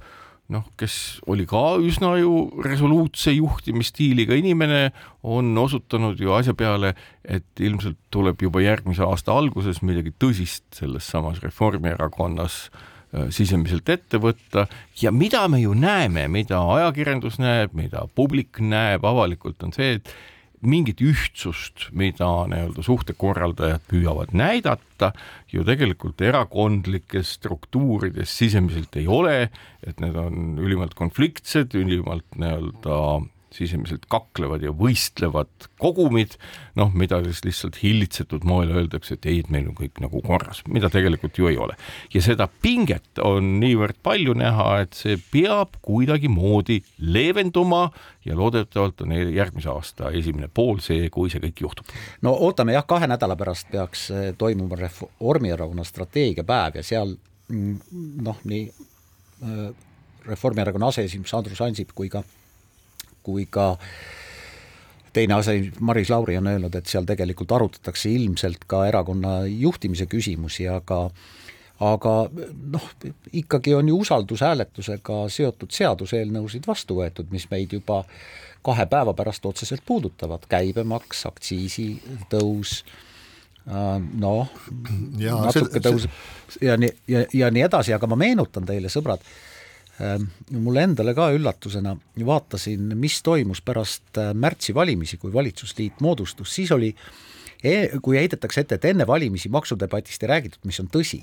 [0.50, 0.94] noh, kes
[1.30, 2.34] oli ka üsna ju
[2.64, 4.90] resoluutse juhtimisstiiliga inimene,
[5.22, 11.06] on osutanud ju asja peale, et ilmselt tuleb juba järgmise aasta alguses midagi tõsist selles
[11.10, 14.66] samas Reformierakonnas äh, sisemiselt ette võtta.
[15.00, 20.14] Ja mida me ju näeme, mida ajakirjandus näeb, mida publik näeb avalikult, on see, et
[20.60, 25.12] mingit ühtsust, mida nii-öelda suhtekorraldajad püüavad näidata,
[25.52, 29.50] ju tegelikult erakondlikes struktuurides sisemiselt ei ole,
[29.86, 33.00] et need on ülimalt konfliktsed, ülimalt nii-öelda
[33.54, 36.36] sisemiselt kaklevad ja võistlevad kogumid,
[36.78, 40.62] noh, mida siis lihtsalt hillitsetud moel öeldakse, et ei, et meil on kõik nagu korras,
[40.70, 41.76] mida tegelikult ju ei ole.
[42.14, 47.88] ja seda pinget on niivõrd palju näha, et see peab kuidagimoodi leevenduma
[48.24, 51.94] ja loodetavalt on järgmise aasta esimene pool see, kui see kõik juhtub.
[52.22, 57.16] no ootame jah, kahe nädala pärast peaks eh, toimuma Reformierakonna strateegiapäev ja seal
[57.48, 57.78] mm,
[58.22, 59.70] noh, nii eh,
[60.26, 62.22] Reformierakonna aseesimees Andrus Ansip kui ka
[63.22, 63.74] kui ka
[65.12, 70.68] teine ase, Maris Lauri on öelnud, et seal tegelikult arutatakse ilmselt ka erakonna juhtimise küsimusi,
[70.70, 71.08] aga
[71.80, 72.14] aga
[72.74, 72.86] noh,
[73.32, 78.02] ikkagi on ju usaldushääletusega seotud seaduseelnõusid vastu võetud, mis meid juba
[78.66, 82.74] kahe päeva pärast otseselt puudutavad, käibemaks, aktsiisitõus,
[83.64, 84.52] äh, noh,
[85.16, 89.24] natuke tõuseb ja nii, ja, ja nii edasi, aga ma meenutan teile, sõbrad,
[90.50, 96.72] mulle endale ka üllatusena, vaatasin, mis toimus pärast äh, märtsi valimisi, kui valitsusliit moodustus, siis
[96.72, 96.94] oli,
[97.64, 101.20] e-, kui heidetakse ette, et enne valimisi maksudebatist ei räägitud, mis on tõsi,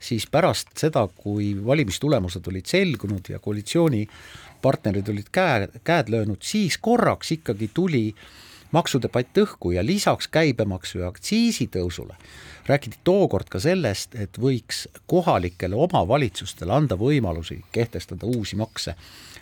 [0.00, 7.32] siis pärast seda, kui valimistulemused olid selgunud ja koalitsioonipartnerid olid käe, käed löönud, siis korraks
[7.38, 8.04] ikkagi tuli
[8.72, 12.16] maksudebatt õhku ja lisaks käibemaksu ja aktsiisitõusule
[12.70, 18.94] räägiti tookord ka sellest, et võiks kohalikele omavalitsustele anda võimalusi kehtestada uusi makse.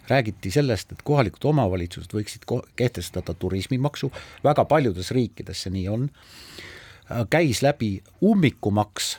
[0.08, 4.08] räägiti sellest, et kohalikud omavalitsused võiksid kehtestada turismimaksu,
[4.44, 6.06] väga paljudes riikides see nii on,
[7.30, 9.18] käis läbi ummikumaks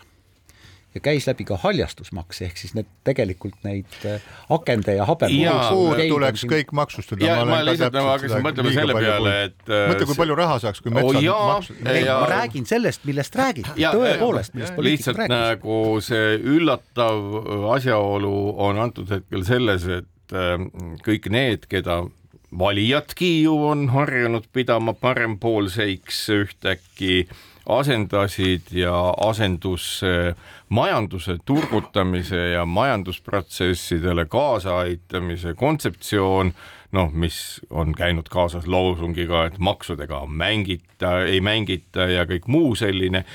[0.95, 4.23] ja käis läbi ka haljastusmaks, ehk siis need tegelikult neid äh,
[4.53, 6.51] akende ja habepuud tuleks siin...
[6.53, 7.25] kõik maksustada.
[7.25, 10.83] ja ma, ma lihtsalt nagu hakkasin mõtlema selle peale, et mõtle, kui palju raha saaks,
[10.85, 11.81] kui metsad oh, maksud.
[11.85, 15.35] ei, ma räägin sellest, millest räägiti, tõepoolest, millest poliitikud rääkisid.
[15.35, 17.27] nagu see üllatav
[17.75, 18.37] asjaolu
[18.69, 20.57] on antud hetkel selles, et äh,
[21.05, 22.01] kõik need, keda
[22.49, 27.27] valijadki ju on harjunud pidama parempoolseiks ühtäkki
[27.69, 28.93] asendasid ja
[29.25, 30.35] asendus äh,
[30.69, 36.53] majanduse turgutamise ja majandusprotsessidele kaasaaitamise kontseptsioon,
[36.91, 43.25] noh, mis on käinud kaasas loosungiga, et maksudega mängita, ei mängita ja kõik muu selline,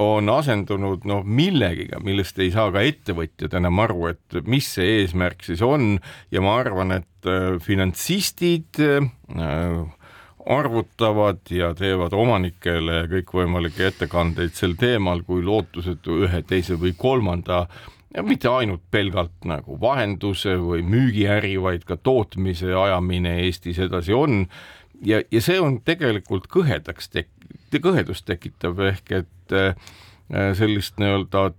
[0.00, 5.44] on asendunud noh, millegiga, millest ei saa ka ettevõtjad enam aru, et mis see eesmärk
[5.44, 5.98] siis on.
[6.32, 9.82] Ja ma arvan, et äh, finantsistid äh,
[10.50, 17.66] arvutavad ja teevad omanikele kõikvõimalikke ettekandeid sel teemal, kui lootusetu ühe, teise või kolmanda
[18.14, 24.46] ja mitte ainult pelgalt nagu vahenduse või müügiäri, vaid ka tootmise ajamine Eestis edasi on.
[25.04, 27.32] ja, ja see on tegelikult kõhedaks tek-,
[27.80, 29.74] kõhedust tekitav ehk et äh,
[30.58, 31.52] sellist nii-öelda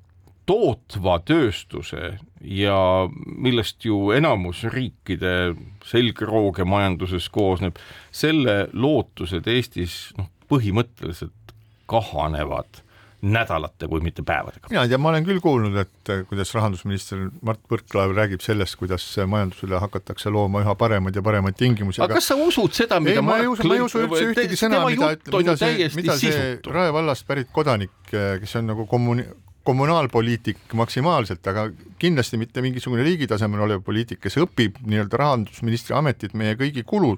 [0.50, 2.80] tootva tööstuse ja
[3.24, 5.54] millest ju enamus riikide
[5.88, 7.80] selgrooge majanduses koosneb,
[8.12, 11.56] selle lootused Eestis noh, põhimõtteliselt
[11.90, 12.84] kahanevad
[13.24, 14.68] nädalate, kui mitte päevadega.
[14.70, 19.06] mina ei tea, ma olen küll kuulnud, et kuidas rahandusminister Mart Võrklaev räägib sellest, kuidas
[19.32, 22.02] majandusele hakatakse looma üha paremaid ja paremaid tingimusi.
[22.04, 24.60] aga kas sa usud seda, mida ei, ma ei usu, ma ei usu üldse ühtegi
[24.60, 29.30] sõna, mida, mida see, mida see Rae vallast pärit kodanik, kes on nagu kommuni-,
[29.64, 36.36] kommunaalpoliitik maksimaalselt, aga kindlasti mitte mingisugune riigi tasemel olev poliitik, kes õpib nii-öelda rahandusministri ametit
[36.38, 37.16] meie kõigi kulul,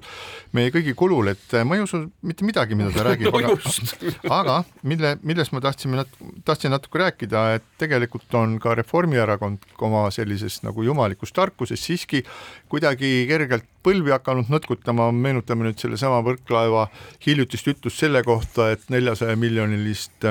[0.54, 4.56] meie kõigi kulul, et ma ei usu mitte midagi, mida ta räägib no, aga, aga
[4.86, 5.98] mille, millest ma tahtsin,
[6.46, 12.22] tahtsin natuke rääkida, et tegelikult on ka Reformierakond oma sellisest nagu jumalikust tarkusest siiski
[12.70, 16.88] kuidagi kergelt põlvi hakanud nõtkutama, meenutame nüüd sellesama Võrklaeva
[17.26, 20.30] hiljutist ütlust selle kohta, et neljasaja miljonilist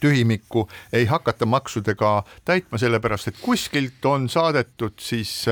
[0.00, 5.48] tühimikku ei hakata maksudega täitma, sellepärast et kuskilt on saadetud siis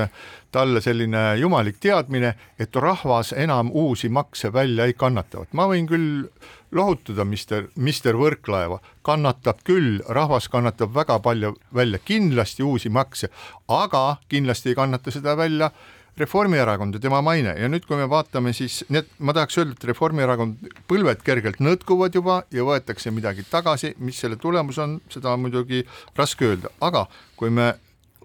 [0.51, 5.87] talle selline jumalik teadmine, et rahvas enam uusi makse välja ei kannata, vot ma võin
[5.89, 6.23] küll
[6.71, 13.29] lohutada mister, mister Võrklaeva, kannatab küll, rahvas kannatab väga palju välja, kindlasti uusi makse,
[13.67, 15.71] aga kindlasti ei kannata seda välja
[16.17, 17.53] Reformierakond ja tema maine.
[17.59, 22.17] Ja nüüd, kui me vaatame, siis et ma tahaks öelda, et Reformierakond põlved kergelt nõtkuvad
[22.17, 25.83] juba ja võetakse midagi tagasi, mis selle tulemus on, seda on muidugi
[26.17, 27.05] raske öelda, aga
[27.39, 27.73] kui me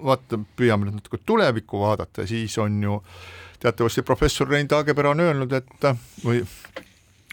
[0.02, 3.00] vaatame, püüame nüüd natuke tulevikku vaadata, siis on ju
[3.62, 5.90] teatavasti professor Rein Taagepera on öelnud, et
[6.24, 6.40] või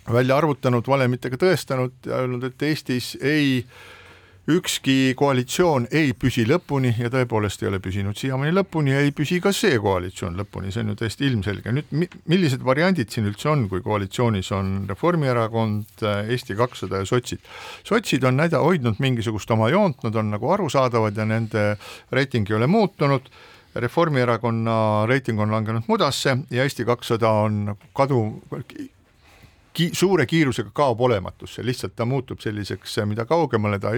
[0.10, 3.88] välja arvutanud, valemitega tõestanud ja öelnud, et Eestis ei äh,
[4.50, 9.38] ükski koalitsioon ei püsi lõpuni ja tõepoolest ei ole püsinud siiamaani lõpuni ja ei püsi
[9.44, 11.74] ka see koalitsioon lõpuni, see on ju täiesti ilmselge.
[11.76, 17.46] nüüd millised variandid siin üldse on, kui koalitsioonis on Reformierakond, Eesti kakssada ja sotsid?
[17.86, 21.70] sotsid on näida-, hoidnud mingisugust oma joont, nad on nagu arusaadavad ja nende
[22.12, 23.30] reiting ei ole muutunud
[23.76, 28.24] Reformierakonna reiting on langenud mudasse ja Eesti kakssada on nagu kadu,
[29.74, 33.94] ki-, suure kiirusega kaob olematusse, lihtsalt ta muutub selliseks, mida kaugemale ta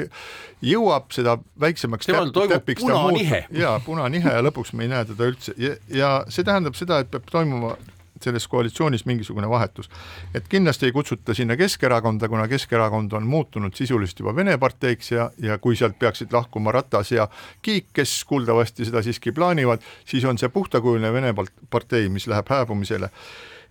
[0.65, 3.45] jõuab, seda väiksemaks temal toimub punanihe.
[3.63, 7.11] jaa, punanihe ja lõpuks me ei näe teda üldse ja, ja see tähendab seda, et
[7.11, 7.75] peab toimuma
[8.21, 9.89] selles koalitsioonis mingisugune vahetus.
[10.33, 15.31] et kindlasti ei kutsuta sinna Keskerakonda, kuna Keskerakond on muutunud sisuliselt juba Vene parteiks ja,
[15.37, 17.27] ja kui sealt peaksid lahkuma Ratas ja
[17.61, 21.33] Kiik, kes kuuldavasti seda siiski plaanivad, siis on see puhtakujuline Vene
[21.69, 23.09] partei, mis läheb hääbumisele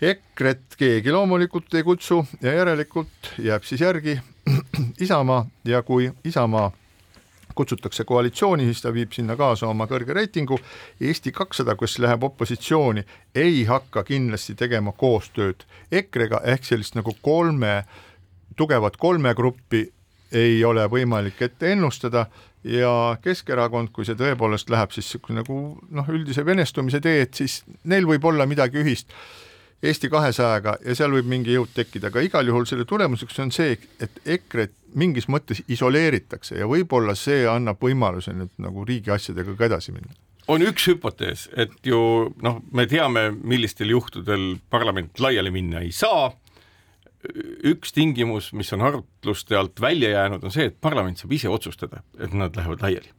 [0.01, 4.15] EKRE-t keegi loomulikult ei kutsu ja järelikult jääb siis järgi
[5.05, 5.47] Isamaa.
[5.65, 6.71] Ja kui Isamaa
[7.55, 10.57] kutsutakse koalitsiooni, siis ta viib sinna kaasa oma kõrge reitingu.
[11.01, 16.41] Eesti kakssada, kes läheb opositsiooni, ei hakka kindlasti tegema koostööd EKRE-ga.
[16.49, 17.83] Ehk sellist nagu kolme,
[18.57, 19.83] tugevat kolme gruppi
[20.33, 22.25] ei ole võimalik ette ennustada.
[22.65, 28.25] Ja Keskerakond, kui see tõepoolest läheb siis nagu noh, üldise venestumise teed, siis neil võib
[28.33, 29.13] olla midagi ühist
[29.83, 33.79] Eesti kahesajaga ja seal võib mingi jõud tekkida, aga igal juhul selle tulemuseks on see,
[34.01, 39.71] et EKRE-t mingis mõttes isoleeritakse ja võib-olla see annab võimaluse nüüd nagu riigi asjadega ka
[39.71, 40.13] edasi minna
[40.51, 41.99] on üks hüpotees, et ju
[42.43, 46.33] noh, me teame, millistel juhtudel parlament laiali minna ei saa.
[47.69, 52.01] üks tingimus, mis on arutluste alt välja jäänud, on see, et parlament saab ise otsustada,
[52.19, 53.13] et nad lähevad laiali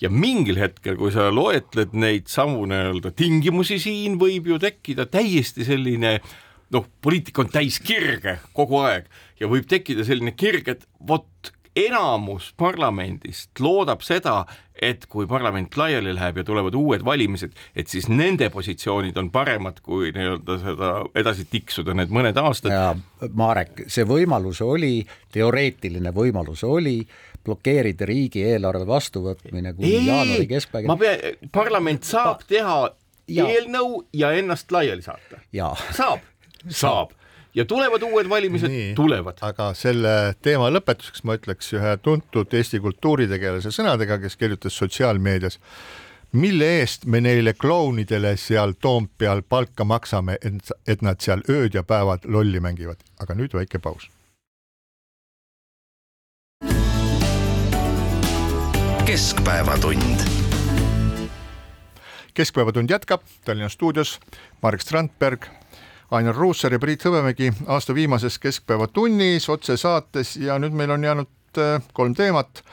[0.00, 5.66] ja mingil hetkel, kui sa loetled neid samu nii-öelda tingimusi siin, võib ju tekkida täiesti
[5.66, 6.18] selline
[6.74, 12.52] noh, poliitika on täis kirge kogu aeg ja võib tekkida selline kirg, et vot enamus
[12.56, 18.48] parlamendist loodab seda, et kui parlament laiali läheb ja tulevad uued valimised, et siis nende
[18.54, 23.02] positsioonid on paremad kui nii-öelda seda edasi tiksuda need mõned aastad.
[23.34, 25.00] Marek, see võimalus oli,
[25.34, 27.00] teoreetiline võimalus oli
[27.44, 30.92] blokeerida riigieelarve vastuvõtmine kuni jaanuari keskpaigani.
[30.92, 32.78] ma pean, parlament saab teha
[33.28, 33.48] ja.
[33.48, 35.42] eelnõu ja ennast laiali saata.
[35.92, 36.24] saab,
[36.68, 37.12] saab
[37.54, 39.38] ja tulevad uued valimised, tulevad.
[39.40, 45.60] aga selle teema lõpetuseks ma ütleks ühe tuntud Eesti kultuuritegelase sõnadega, kes kirjutas sotsiaalmeedias,
[46.32, 51.84] mille eest me neile klounidele seal Toompeal palka maksame, et, et nad seal ööd ja
[51.86, 54.10] päevad lolli mängivad, aga nüüd väike paus
[59.06, 60.20] keskpäevatund.
[62.34, 64.20] keskpäevatund jätkab Tallinna stuudios
[64.62, 65.44] Marek Strandberg,
[66.10, 71.82] Ainar Ruussaar ja Priit Hõbemägi aasta viimases Keskpäevatunnis otsesaates ja nüüd meil on jäänud äh,
[71.92, 72.64] kolm teemat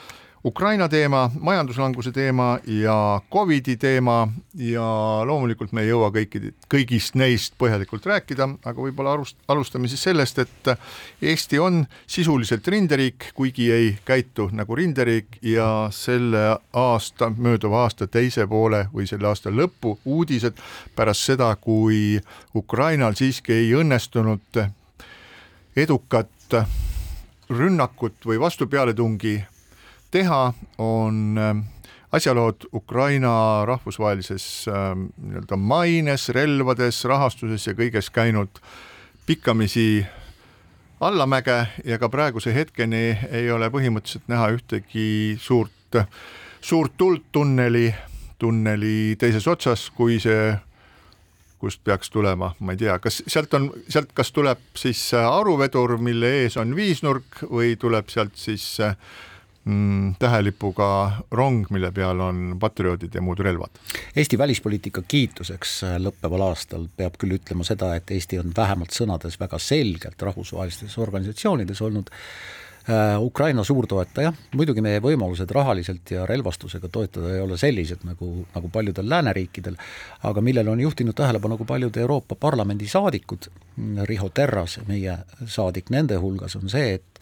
[0.46, 4.28] Ukraina teema, majanduslanguse teema ja Covidi teema.
[4.54, 4.86] Ja
[5.26, 10.42] loomulikult me ei jõua kõikide, kõigist neist põhjalikult rääkida, aga võib-olla alust-, alustame siis sellest,
[10.42, 10.72] et
[11.22, 15.38] Eesti on sisuliselt rinderiik, kuigi ei käitu nagu rinderiik.
[15.46, 20.58] Ja selle aasta, mööduva aasta teise poole või selle aasta lõpu uudised
[20.98, 22.18] pärast seda, kui
[22.58, 24.64] Ukrainal siiski ei õnnestunud
[25.78, 26.58] edukat
[27.52, 29.38] rünnakut või vastupealetungi
[30.12, 31.56] teha, on äh,
[32.12, 38.62] asjalood Ukraina rahvusvahelises äh, nii-öelda maines, relvades, rahastuses ja kõiges käinud
[39.26, 40.06] pikkamisi
[41.02, 46.02] allamäge ja ka praeguse hetkeni ei ole põhimõtteliselt näha ühtegi suurt,
[46.62, 47.90] suurt tuld tunneli,
[48.40, 50.52] tunneli teises otsas, kui see
[51.62, 56.32] kust peaks tulema, ma ei tea, kas sealt on, sealt kas tuleb siis aruvedur, mille
[56.42, 58.96] ees on viisnurk või tuleb sealt siis äh,
[59.66, 60.88] mm, tähelipuga
[61.32, 63.82] rong, mille peal on patrioodid ja muud relvad.
[64.16, 69.60] Eesti välispoliitika kiituseks lõppeval aastal peab küll ütlema seda, et Eesti on vähemalt sõnades väga
[69.62, 72.12] selgelt rahvusvahelistes organisatsioonides olnud
[72.90, 78.72] Äh, Ukraina suurtoetaja, muidugi meie võimalused rahaliselt ja relvastusega toetada ei ole sellised nagu, nagu
[78.74, 79.76] paljudel lääneriikidel,
[80.26, 83.52] aga millele on juhtinud tähelepanu ka paljud Euroopa Parlamendi saadikud,
[84.10, 87.22] Riho Terras, meie saadik nende hulgas, on see, et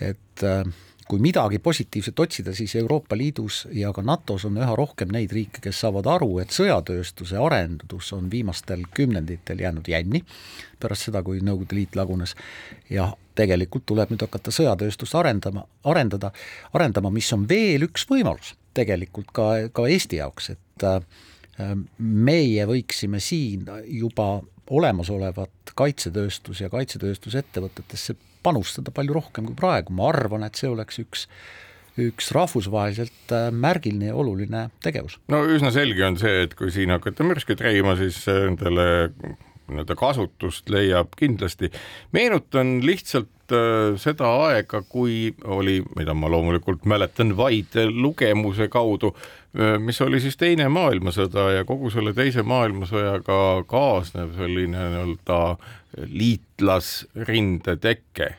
[0.00, 0.64] et äh,
[1.08, 5.62] kui midagi positiivset otsida, siis Euroopa Liidus ja ka NATO-s on üha rohkem neid riike,
[5.64, 10.20] kes saavad aru, et sõjatööstuse arendus on viimastel kümnenditel jäänud jänni,
[10.80, 12.36] pärast seda, kui Nõukogude Liit lagunes,
[12.92, 16.32] ja tegelikult tuleb nüüd hakata sõjatööstust arendama, arendada,
[16.76, 21.00] arendama, mis on veel üks võimalus tegelikult ka, ka Eesti jaoks, et äh,
[21.98, 24.38] meie võiksime siin juba
[24.68, 28.14] olemasolevat kaitsetööstus ja kaitsetööstusettevõtetesse
[28.48, 31.28] panustada palju rohkem kui praegu, ma arvan, et see oleks üks
[31.98, 35.18] üks rahvusvaheliselt äh, märgiline ja oluline tegevus.
[35.32, 38.86] no üsna selge on see, et kui siin hakata mürskeid reima, siis nendele
[39.68, 41.72] nii-öelda kasutust leiab kindlasti.
[42.14, 49.28] meenutan lihtsalt äh, seda aega, kui oli, mida ma loomulikult mäletan vaid lugemuse kaudu äh,,
[49.78, 55.40] mis oli siis Teine maailmasõda ja kogu selle Teise maailmasõjaga kaasnev selline nii-öelda
[56.12, 58.34] liitlasrinde teke,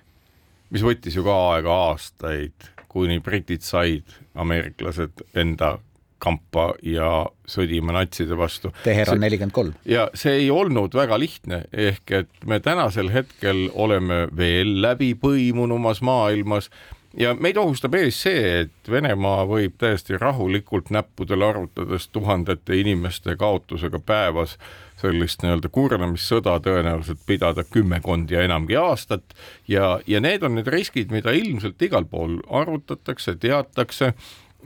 [0.69, 5.77] mis võttis ju ka aega aastaid, kuni britid said ameeriklased enda
[6.19, 8.71] kampa ja sõdima natside vastu.
[8.83, 9.73] Teheran nelikümmend kolm.
[9.87, 16.69] ja see ei olnud väga lihtne, ehk et me tänasel hetkel oleme veel läbipõimunumas maailmas
[17.17, 23.99] ja meid ohustab ees see, et Venemaa võib täiesti rahulikult näppudel arvutades tuhandete inimeste kaotusega
[23.99, 24.57] päevas
[24.99, 29.23] sellist nii-öelda kurnamissõda tõenäoliselt pidada kümmekond ja enamgi aastat.
[29.67, 34.13] Ja, ja need on need riskid, mida ilmselt igal pool arvutatakse, teatakse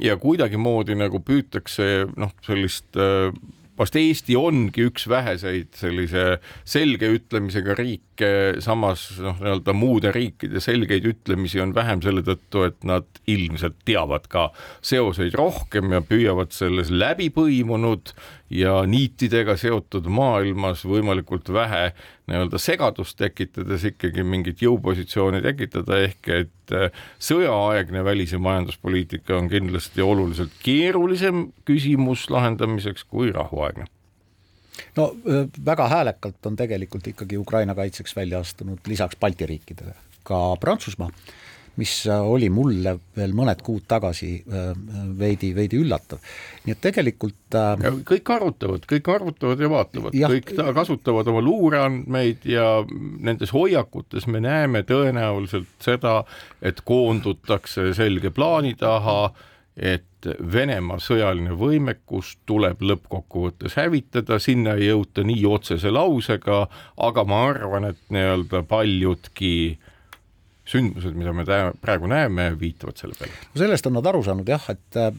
[0.02, 3.30] ja kuidagimoodi nagu püütakse noh, sellist äh,
[3.80, 6.38] vast Eesti ongi üks väheseid sellise
[6.70, 8.30] selge ütlemisega riike,
[8.64, 14.30] samas noh, nii-öelda muude riikide selgeid ütlemisi on vähem selle tõttu, et nad ilmselt teavad
[14.32, 14.50] ka
[14.86, 18.14] seoseid rohkem ja püüavad selles läbipõimunud
[18.54, 21.88] ja niitidega seotud maailmas võimalikult vähe
[22.30, 29.50] nii-öelda segadust tekitades ikkagi mingit jõupositsiooni tekitada, ehk et äh, sõjaaegne välis- ja majanduspoliitika on
[29.52, 33.90] kindlasti oluliselt keerulisem küsimus lahendamiseks kui rahuaegne.
[34.98, 40.56] No äh, väga häälekalt on tegelikult ikkagi Ukraina kaitseks välja astunud lisaks Balti riikidele ka
[40.60, 41.10] Prantsusmaa
[41.76, 44.72] mis äh, oli mulle veel mõned kuud tagasi äh,
[45.20, 46.22] veidi, veidi üllatav.
[46.66, 52.68] nii et tegelikult äh, kõik arvutavad, kõik arvutavad ja vaatavad, kõik kasutavad oma luureandmeid ja
[52.90, 56.22] nendes hoiakutes me näeme tõenäoliselt seda,
[56.62, 59.34] et koondutakse selge plaani taha,
[59.76, 66.62] et Venemaa sõjaline võimekus tuleb lõppkokkuvõttes hävitada, sinna ei jõuta nii otsese lausega,
[66.96, 69.83] aga ma arvan, et nii-öelda paljudki äh,
[70.74, 71.46] sündmused, mida me
[71.82, 73.34] praegu näeme, viitavad selle peale.
[73.56, 75.12] sellest on nad aru saanud jah, et äh,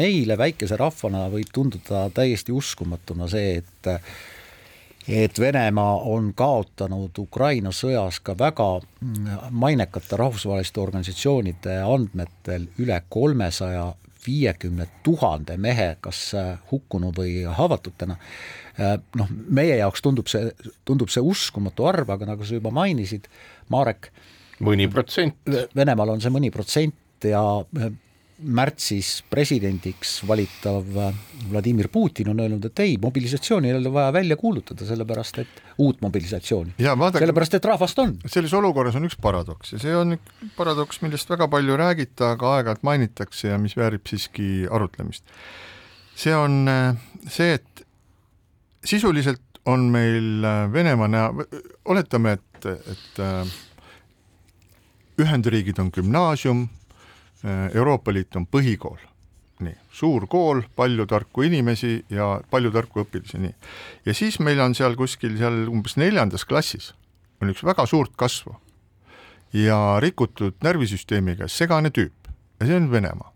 [0.00, 3.94] meile väikese rahvana võib tunduda täiesti uskumatuna see, et
[5.10, 13.88] et Venemaa on kaotanud Ukraina sõjas ka väga mm, mainekate rahvusvaheliste organisatsioonide andmetel üle kolmesaja
[14.26, 18.16] viiekümne tuhande mehe, kas äh, hukkunu või haavatutena.
[18.80, 20.50] Äh, noh, meie jaoks tundub see,
[20.84, 23.30] tundub see uskumatu arv, aga nagu sa juba mainisid,
[23.72, 24.10] Marek,
[24.64, 25.40] mõni protsent.
[25.76, 27.90] Venemaal on see mõni protsent ja eh,
[28.40, 31.16] märtsis presidendiks valitav eh,
[31.50, 36.00] Vladimir Putin on öelnud, et ei, mobilisatsiooni ei ole vaja välja kuulutada, sellepärast et uut
[36.04, 36.76] mobilisatsiooni.
[36.78, 38.16] sellepärast, et rahvast on.
[38.26, 40.16] selles olukorras on üks paradoks ja see on
[40.56, 45.24] paradoks, millest väga palju ei räägita, aga aeg-ajalt mainitakse ja mis väärib siiski arutlemist.
[46.16, 46.92] see on eh,
[47.28, 47.86] see, et
[48.84, 50.40] sisuliselt on meil
[50.72, 51.44] Venemaa näo,
[51.92, 53.18] oletame, et, et
[55.20, 56.68] Ühendriigid on gümnaasium,
[57.74, 58.98] Euroopa Liit on põhikool,
[59.64, 63.54] nii, suur kool, palju tarku inimesi ja palju tarku õpilasi, nii.
[64.06, 66.92] ja siis meil on seal kuskil seal umbes neljandas klassis
[67.40, 68.54] on üks väga suurt kasvu
[69.56, 72.28] ja rikutud närvisüsteemiga segane tüüp.
[72.60, 73.32] Ja see on Venemaa,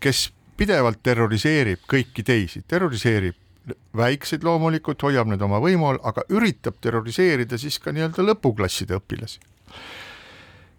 [0.00, 6.76] kes pidevalt terroriseerib kõiki teisi, terroriseerib väikseid loomulikult, hoiab need oma võimu all, aga üritab
[6.84, 9.42] terroriseerida siis ka nii-öelda lõpuklasside õpilasi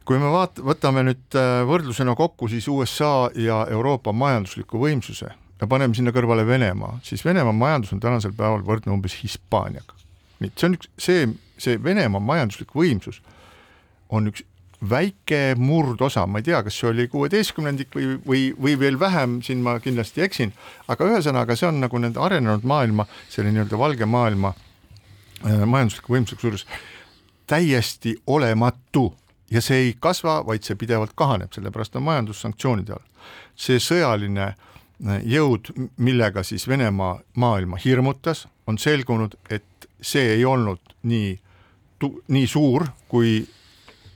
[0.05, 5.31] kui me vaat-, võtame nüüd äh, võrdlusena kokku siis USA ja Euroopa majandusliku võimsuse
[5.61, 9.95] ja paneme sinna kõrvale Venemaa, siis Venemaa majandus on tänasel päeval võrdne umbes Hispaaniaga.
[10.39, 13.21] nii, see on üks, see, see Venemaa majanduslik võimsus
[14.13, 14.45] on üks
[14.85, 19.63] väike murdosa, ma ei tea, kas see oli kuueteistkümnendik või, või, või veel vähem, siin
[19.65, 20.51] ma kindlasti eksin,
[20.91, 26.45] aga ühesõnaga, see on nagu nende arenenud maailma, selle nii-öelda valge maailma äh, majandusliku võimsuse
[26.45, 26.67] juures
[27.47, 29.07] täiesti olematu
[29.51, 33.05] ja see ei kasva, vaid see pidevalt kahaneb, sellepärast on majandussanktsioonide all.
[33.55, 40.95] see sõjaline äh, jõud, millega siis Venemaa maailma hirmutas, on selgunud, et see ei olnud
[41.03, 41.35] nii,
[42.27, 43.41] nii suur, kui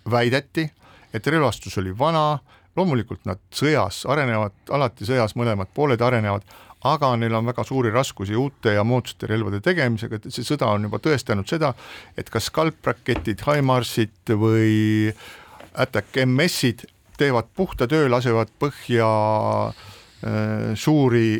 [0.09, 0.69] väideti,
[1.13, 2.39] et relvastus oli vana,
[2.75, 6.45] loomulikult nad sõjas arenevad, alati sõjas mõlemad pooled arenevad,
[6.87, 10.87] aga neil on väga suuri raskusi uute ja moodsate relvade tegemisega, et see sõda on
[10.87, 11.73] juba tõestanud seda,
[12.17, 15.11] et kas skalpraketid, HIMARS-id või
[15.79, 16.85] Attack MS-id
[17.19, 19.09] teevad puhta töö, lasevad põhja
[19.69, 21.39] äh, suuri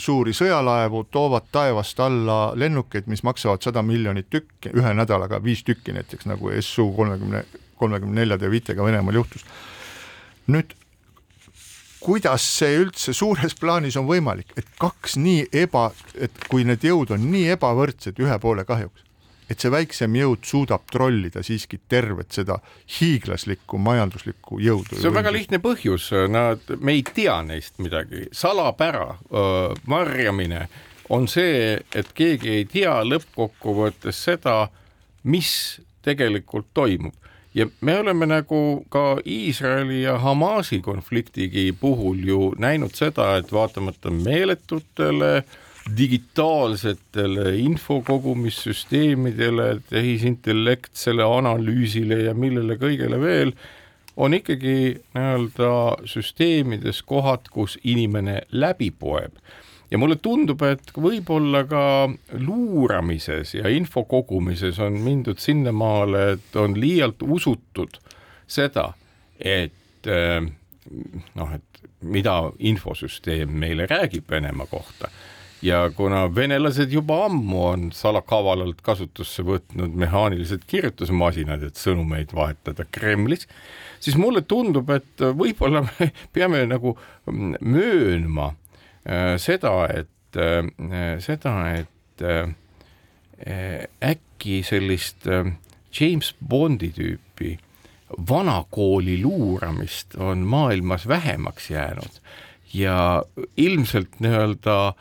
[0.00, 5.92] suuri sõjalaevu, toovad taevast alla lennukeid, mis maksavad sada miljonit tükki, ühe nädalaga viis tükki
[5.92, 7.44] näiteks nagu SU kolmekümne,
[7.76, 9.44] kolmekümne neljade viitega Venemaal juhtus.
[10.48, 10.72] nüüd
[12.00, 17.12] kuidas see üldse suures plaanis on võimalik, et kaks nii eba, et kui need jõud
[17.16, 19.04] on nii ebavõrdsed ühe poole kahjuks,
[19.50, 22.60] et see väiksem jõud suudab trollida siiski tervet seda
[22.98, 24.96] hiiglaslikku majanduslikku jõudu.
[24.96, 29.18] see on väga lihtne põhjus, nad, me ei tea neist midagi, salapära,
[29.88, 30.68] varjamine
[31.10, 34.70] on see, et keegi ei tea lõppkokkuvõttes seda,
[35.28, 37.19] mis tegelikult toimub
[37.54, 44.10] ja me oleme nagu ka Iisraeli ja Hamasi konfliktigi puhul ju näinud seda, et vaatamata
[44.10, 45.44] meeletutele
[45.96, 53.52] digitaalsetele infokogumissüsteemidele, tehisintellektsele analüüsile ja millele kõigele veel,
[54.16, 59.32] on ikkagi nii-öelda süsteemides kohad, kus inimene läbi poeb
[59.90, 61.82] ja mulle tundub, et võib-olla ka
[62.38, 67.98] luuramises ja info kogumises on mindud sinnamaale, et on liialt usutud
[68.50, 68.92] seda,
[69.38, 70.38] et eh,
[71.34, 75.10] noh, et mida infosüsteem meile räägib Venemaa kohta.
[75.62, 83.44] Ja kuna venelased juba ammu on salakavalalt kasutusse võtnud mehaanilised kirjutusmasinad, et sõnumeid vahetada Kremlis,
[84.00, 86.94] siis mulle tundub, et võib-olla me peame nagu
[87.28, 88.69] möönma Äh,
[89.40, 95.24] seda, et äh, seda, et äh, äkki sellist
[96.00, 97.56] James Bondi tüüpi
[98.28, 102.20] vanakooli luuramist on maailmas vähemaks jäänud.
[102.74, 103.24] Ja
[103.56, 104.94] ilmselt nii-öelda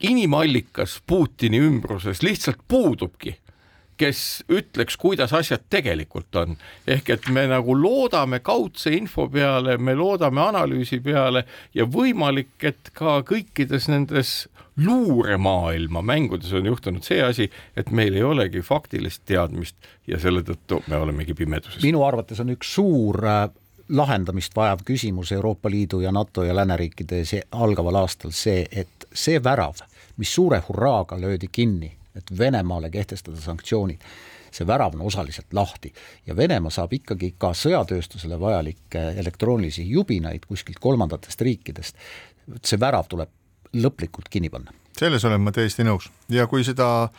[0.00, 3.36] inimallikas Putini ümbruses lihtsalt puudubki
[3.96, 6.56] kes ütleks, kuidas asjad tegelikult on.
[6.86, 11.44] ehk et me nagu loodame kaudse info peale, me loodame analüüsi peale
[11.74, 18.22] ja võimalik, et ka kõikides nendes luuremaailma mängudes on juhtunud see asi, et meil ei
[18.22, 19.76] olegi faktilist teadmist
[20.06, 21.82] ja selle tõttu me olemegi pimeduses.
[21.82, 23.48] minu arvates on üks suur äh,
[23.88, 29.80] lahendamist vajav küsimus Euroopa Liidu ja NATO ja lääneriikide algaval aastal see, et see värav,
[30.16, 34.02] mis suure hurraaga löödi kinni et Venemaale kehtestada sanktsioonid,
[34.52, 35.92] see värav on osaliselt lahti.
[36.26, 41.96] Ja Venemaa saab ikkagi ka sõjatööstusele vajalikke elektroonilisi jubinaid kuskilt kolmandatest riikidest,
[42.62, 43.32] see värav tuleb
[43.76, 44.72] lõplikult kinni panna.
[44.96, 46.08] selles olen ma täiesti nõus.
[46.32, 47.10] Ja kui seda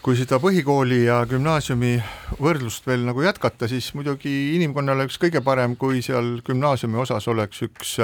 [0.00, 1.98] kui seda põhikooli ja gümnaasiumi
[2.40, 7.60] võrdlust veel nagu jätkata, siis muidugi inimkonnale üks kõige parem, kui seal gümnaasiumi osas oleks
[7.68, 7.98] üks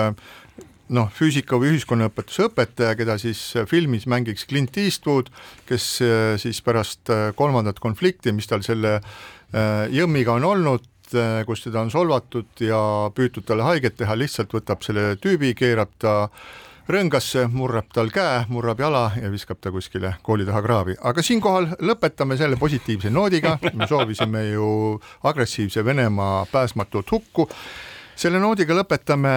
[0.94, 5.30] noh, füüsika või ühiskonnaõpetuse õpetaja, keda siis filmis mängiks Clint Eastwood,
[5.68, 10.92] kes äh, siis pärast äh, kolmandat konflikti, mis tal selle äh, jõmmiga on olnud,
[11.46, 12.78] kus teda on solvatud ja
[13.14, 16.14] püütud talle haiget teha, lihtsalt võtab selle tüübi, keerab ta
[16.90, 20.96] rõngasse, murrab tal käe, murrab jala ja viskab ta kuskile kooli taha kraavi.
[20.98, 24.66] aga siinkohal lõpetame selle positiivse noodiga, me soovisime ju
[25.22, 27.48] agressiivse Venemaa pääsmatut hukku.
[28.16, 29.36] selle noodiga lõpetame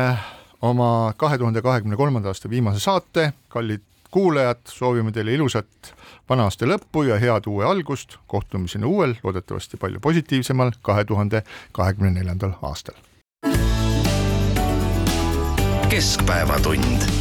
[0.61, 5.93] oma kahe tuhande kahekümne kolmanda aasta viimase saate, kallid kuulajad, soovime teile ilusat
[6.29, 12.11] vana aasta lõppu ja head uue algust, kohtumiseni uuel, loodetavasti palju positiivsemal kahe tuhande kahekümne
[12.17, 12.97] neljandal aastal.
[15.89, 17.18] keskpäevatund